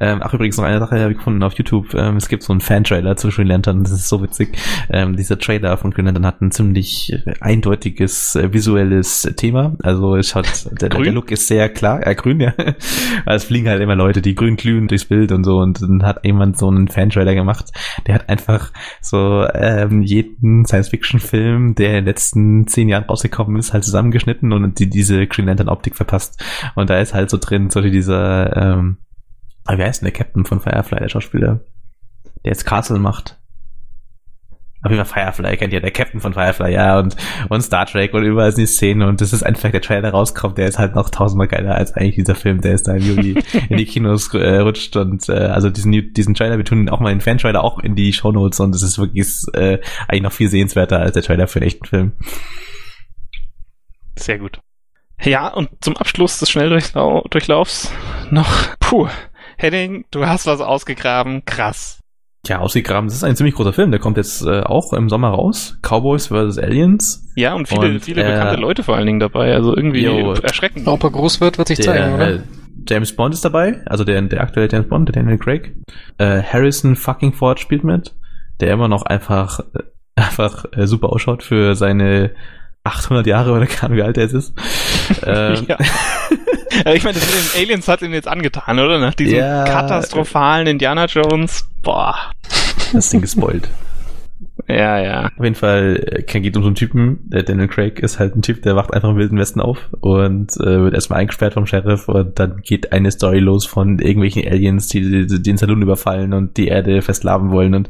[0.00, 1.94] Ähm, ach, übrigens noch eine Sache habe ich gefunden auf YouTube.
[1.94, 4.56] Ähm, es gibt so einen Fan-Trailer zu Green Lantern, das ist so witzig.
[4.90, 9.76] Ähm, dieser Trailer von Green Lantern hat ein ziemlich eindeutiges äh, visuelles Thema.
[9.82, 12.52] Also es hat, der, der, Look ist sehr klar, äh, grün, ja.
[13.26, 16.24] es fliegen halt immer Leute, die grün glühen durchs Bild und so und dann hat
[16.24, 17.72] jemand so einen Fan-Trailer gemacht.
[18.06, 23.72] Der hat einfach so ähm, jeden Science-Fiction-Film, der in den letzten zehn Jahren rausgekommen ist,
[23.72, 26.42] halt zusammengeschnitten und die, diese Green Lantern-Optik verpasst.
[26.74, 28.98] Und da ist halt so drin, so dieser ähm,
[29.64, 31.60] aber wer ist denn der Captain von Firefly, der Schauspieler?
[32.44, 33.38] Der jetzt Castle macht.
[34.82, 37.16] Auf jeden Fall Firefly kennt ja der Captain von Firefly, ja, und,
[37.48, 40.58] und Star Trek und überall sind die Szenen und das ist einfach der Trailer rauskommt,
[40.58, 43.42] der ist halt noch tausendmal geiler als eigentlich dieser Film, der ist da im Juli
[43.70, 47.08] in die Kinos äh, rutscht und äh, also diesen, diesen Trailer, wir tun auch mal
[47.08, 50.50] den Fan-Trailer auch in die Shownotes und es ist wirklich ist, äh, eigentlich noch viel
[50.50, 52.12] sehenswerter als der Trailer für einen echten Film.
[54.16, 54.60] Sehr gut.
[55.22, 57.90] Ja, und zum Abschluss des Schnelldurchlaufs
[58.30, 59.08] noch, puh,
[59.56, 62.00] Henning, du hast was ausgegraben, krass.
[62.46, 63.08] Ja, ausgegraben.
[63.08, 63.90] Das ist ein ziemlich großer Film.
[63.90, 65.78] Der kommt jetzt äh, auch im Sommer raus.
[65.82, 66.58] Cowboys vs.
[66.58, 67.26] Aliens.
[67.36, 69.54] Ja, und viele, und, viele äh, bekannte Leute vor allen Dingen dabei.
[69.54, 70.86] Also irgendwie yo, erschreckend.
[70.86, 72.34] Ob er groß wird, wird sich der, zeigen, oder?
[72.34, 72.40] Äh,
[72.86, 73.80] James Bond ist dabei.
[73.86, 75.74] Also der, der aktuelle James Bond, der Daniel Craig.
[76.18, 78.14] Äh, Harrison fucking Ford spielt mit.
[78.60, 79.82] Der immer noch einfach, äh,
[80.16, 82.32] einfach äh, super ausschaut für seine
[82.84, 84.54] 800 Jahre oder keine Ahnung, wie alt er jetzt ist.
[85.26, 85.78] Ähm, ja.
[86.92, 88.98] ich meine, das mit den Aliens hat ihm jetzt angetan, oder?
[88.98, 91.68] Nach diesem ja, katastrophalen Indiana Jones.
[91.82, 92.16] Boah.
[92.92, 93.68] Das Ding gespoilt.
[94.68, 95.24] Ja, ja.
[95.36, 98.42] Auf jeden Fall äh, geht um so einen Typen, der Daniel Craig ist halt ein
[98.42, 102.08] Typ, der wacht einfach im Wilden Westen auf und äh, wird erstmal eingesperrt vom Sheriff
[102.08, 106.56] und dann geht eine Story los von irgendwelchen Aliens, die, die den Saloon überfallen und
[106.56, 107.88] die Erde festlaben wollen und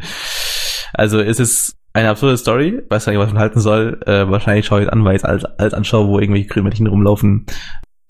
[0.93, 4.01] also es ist eine absurde Story, weiß nicht, was man halten soll.
[4.05, 7.47] Äh, wahrscheinlich schaue ich an, weil ich es alles, alles anschaue, wo irgendwelche Krümelchen rumlaufen.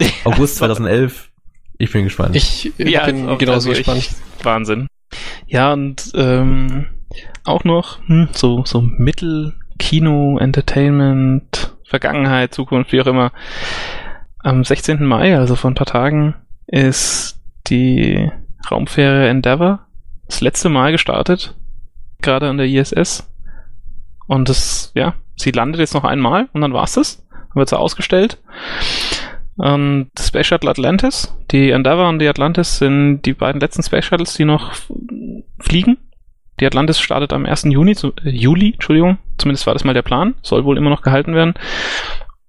[0.25, 1.31] August 2011.
[1.79, 2.35] Ich bin gespannt.
[2.35, 4.09] Ich, ich ja, bin auch, genauso also gespannt.
[4.43, 4.87] Wahnsinn.
[5.47, 6.87] Ja, und ähm,
[7.45, 13.33] auch noch hm, so, so Mittel, Kino, Entertainment, Vergangenheit, Zukunft, wie auch immer.
[14.39, 15.05] Am 16.
[15.05, 16.35] Mai, also vor ein paar Tagen,
[16.67, 18.31] ist die
[18.71, 19.81] Raumfähre Endeavour
[20.27, 21.55] das letzte Mal gestartet,
[22.23, 23.29] gerade an der ISS.
[24.27, 27.27] Und das, ja, sie landet jetzt noch einmal und dann war's das.
[27.31, 28.39] Dann wird sie ausgestellt.
[29.57, 34.05] Und das Space Shuttle Atlantis, die Endeavour und die Atlantis sind die beiden letzten Space
[34.05, 34.73] Shuttles, die noch
[35.61, 35.99] fliegen.
[36.61, 37.65] Die Atlantis startet am 1.
[37.65, 41.03] Juni, zu, äh, Juli, Entschuldigung, zumindest war das mal der Plan, soll wohl immer noch
[41.03, 41.55] gehalten werden.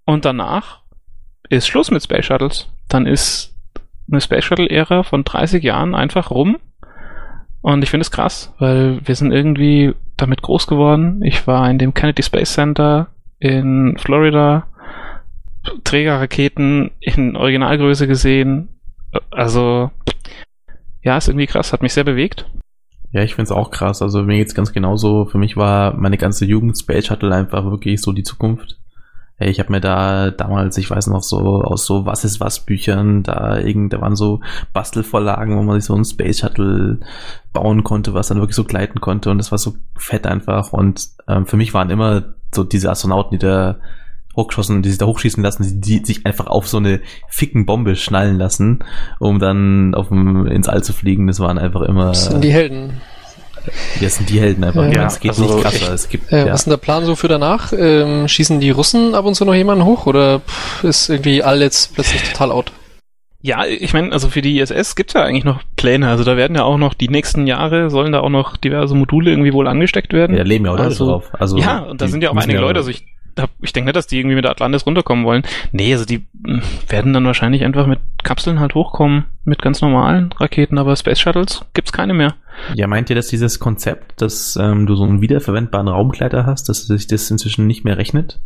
[0.05, 0.81] Und danach
[1.49, 2.69] ist Schluss mit Space Shuttles.
[2.87, 3.55] Dann ist
[4.11, 6.57] eine Space Shuttle-Ära von 30 Jahren einfach rum.
[7.61, 11.21] Und ich finde es krass, weil wir sind irgendwie damit groß geworden.
[11.23, 13.07] Ich war in dem Kennedy Space Center
[13.39, 14.67] in Florida,
[15.83, 18.69] Trägerraketen in Originalgröße gesehen.
[19.31, 19.91] Also,
[21.01, 22.45] ja, ist irgendwie krass, hat mich sehr bewegt.
[23.11, 24.01] Ja, ich finde es auch krass.
[24.01, 25.25] Also mir geht's ganz genauso.
[25.25, 28.77] Für mich war meine ganze Jugend Space Shuttle einfach wirklich so die Zukunft.
[29.37, 32.61] Hey, ich habe mir da damals, ich weiß noch so, aus so Was ist was
[32.61, 34.39] Büchern, da irgend, da waren so
[34.71, 36.99] Bastelvorlagen, wo man sich so ein Space Shuttle
[37.51, 41.09] bauen konnte, was dann wirklich so gleiten konnte und das war so fett einfach und
[41.27, 43.77] ähm, für mich waren immer so diese Astronauten, die da
[44.35, 47.95] hochgeschossen, die sich da hochschießen lassen, die, die sich einfach auf so eine ficken Bombe
[47.95, 48.83] schnallen lassen,
[49.19, 51.27] um dann auf dem, ins All zu fliegen.
[51.27, 52.07] Das waren einfach immer.
[52.07, 53.01] Das sind die Helden.
[54.01, 54.83] Das sind die Helden einfach.
[54.85, 55.93] Ja, ja es geht also nicht krasser.
[55.93, 56.53] Es gibt, äh, ja.
[56.53, 57.73] Was ist denn der Plan so für danach?
[57.73, 61.61] Ähm, schießen die Russen ab und zu noch jemanden hoch oder pff, ist irgendwie all
[61.61, 62.71] jetzt plötzlich total out?
[63.41, 66.09] Ja, ich meine, also für die ISS gibt es ja eigentlich noch Pläne.
[66.09, 69.29] Also da werden ja auch noch die nächsten Jahre sollen da auch noch diverse Module
[69.29, 70.35] irgendwie wohl angesteckt werden.
[70.35, 71.29] Ja, da leben ja auch also, drauf.
[71.33, 72.79] Also ja, und da sind ja auch einige Leute.
[72.79, 73.05] Also ich
[73.61, 75.43] ich denke nicht, dass die irgendwie mit Atlantis runterkommen wollen.
[75.71, 80.31] Nee, also die hm, werden dann wahrscheinlich einfach mit Kapseln halt hochkommen, mit ganz normalen
[80.31, 82.35] Raketen, aber Space Shuttles gibt's keine mehr.
[82.73, 86.87] Ja, meint ihr, dass dieses Konzept, dass ähm, du so einen wiederverwendbaren Raumkleider hast, dass
[86.87, 88.39] sich das inzwischen nicht mehr rechnet?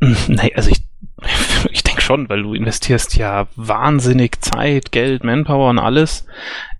[0.00, 0.82] Hm, nee, also ich,
[1.70, 6.26] ich denke schon, weil du investierst ja wahnsinnig Zeit, Geld, Manpower und alles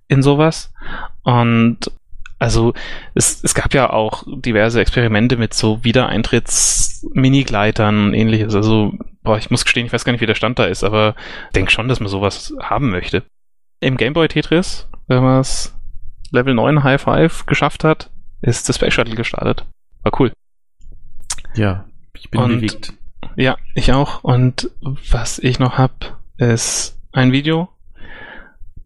[0.09, 0.72] in sowas.
[1.22, 1.91] Und
[2.43, 2.74] also
[3.14, 8.57] es, es gab ja auch diverse Experimente mit so Wiedereintritts-Minigleitern und ähnliches.
[8.57, 11.14] Also, boah, ich muss gestehen, ich weiß gar nicht, wie der Stand da ist, aber
[11.47, 13.22] ich denke schon, dass man sowas haben möchte.
[13.78, 15.72] Im Gameboy Tetris, wenn man es
[16.32, 19.64] Level 9 High Five geschafft hat, ist das Space Shuttle gestartet.
[20.03, 20.32] War cool.
[21.55, 21.84] Ja,
[22.18, 22.93] ich bin und, bewegt.
[23.36, 24.24] Ja, ich auch.
[24.24, 27.68] Und was ich noch hab, ist ein Video.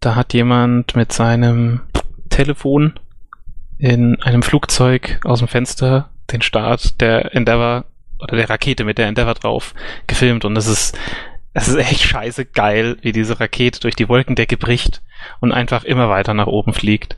[0.01, 1.81] Da hat jemand mit seinem
[2.29, 3.01] Telefon
[3.79, 7.85] in einem Flugzeug aus dem Fenster den Start der Endeavour
[8.19, 9.75] oder der Rakete mit der Endeavour drauf
[10.07, 10.99] gefilmt und das ist
[11.59, 15.01] es ist echt scheiße geil, wie diese Rakete durch die Wolkendecke bricht
[15.41, 17.17] und einfach immer weiter nach oben fliegt.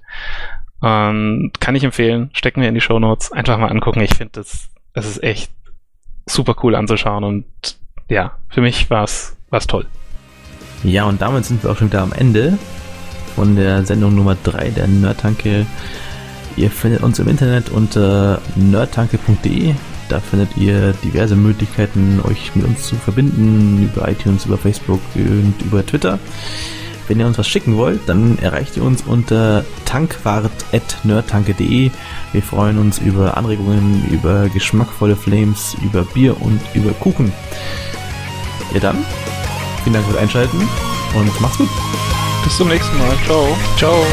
[0.79, 4.01] Und kann ich empfehlen, stecken wir in die Show Notes, einfach mal angucken.
[4.01, 5.51] Ich finde das, das ist echt
[6.25, 7.47] super cool anzuschauen und
[8.09, 9.37] ja, für mich war es
[9.67, 9.87] toll.
[10.85, 12.59] Ja, und damit sind wir auch schon wieder am Ende
[13.35, 15.67] von der Sendung Nummer 3 der Nerdtanke
[16.59, 19.75] Ihr findet uns im Internet unter nerdtanke.de.
[20.09, 25.55] Da findet ihr diverse Möglichkeiten, euch mit uns zu verbinden, über iTunes, über Facebook und
[25.65, 26.19] über Twitter.
[27.07, 31.93] Wenn ihr uns was schicken wollt, dann erreicht ihr uns unter tankwart.nerdtanke.de.
[32.33, 37.33] Wir freuen uns über Anregungen, über geschmackvolle Flames, über Bier und über Kuchen.
[38.75, 38.97] Ja dann,
[39.85, 40.59] vielen Dank fürs Einschalten
[41.15, 41.69] und macht's gut.
[42.43, 43.17] Bis zum nächsten Mal.
[43.27, 43.57] Ciao.
[43.77, 44.05] Ciao.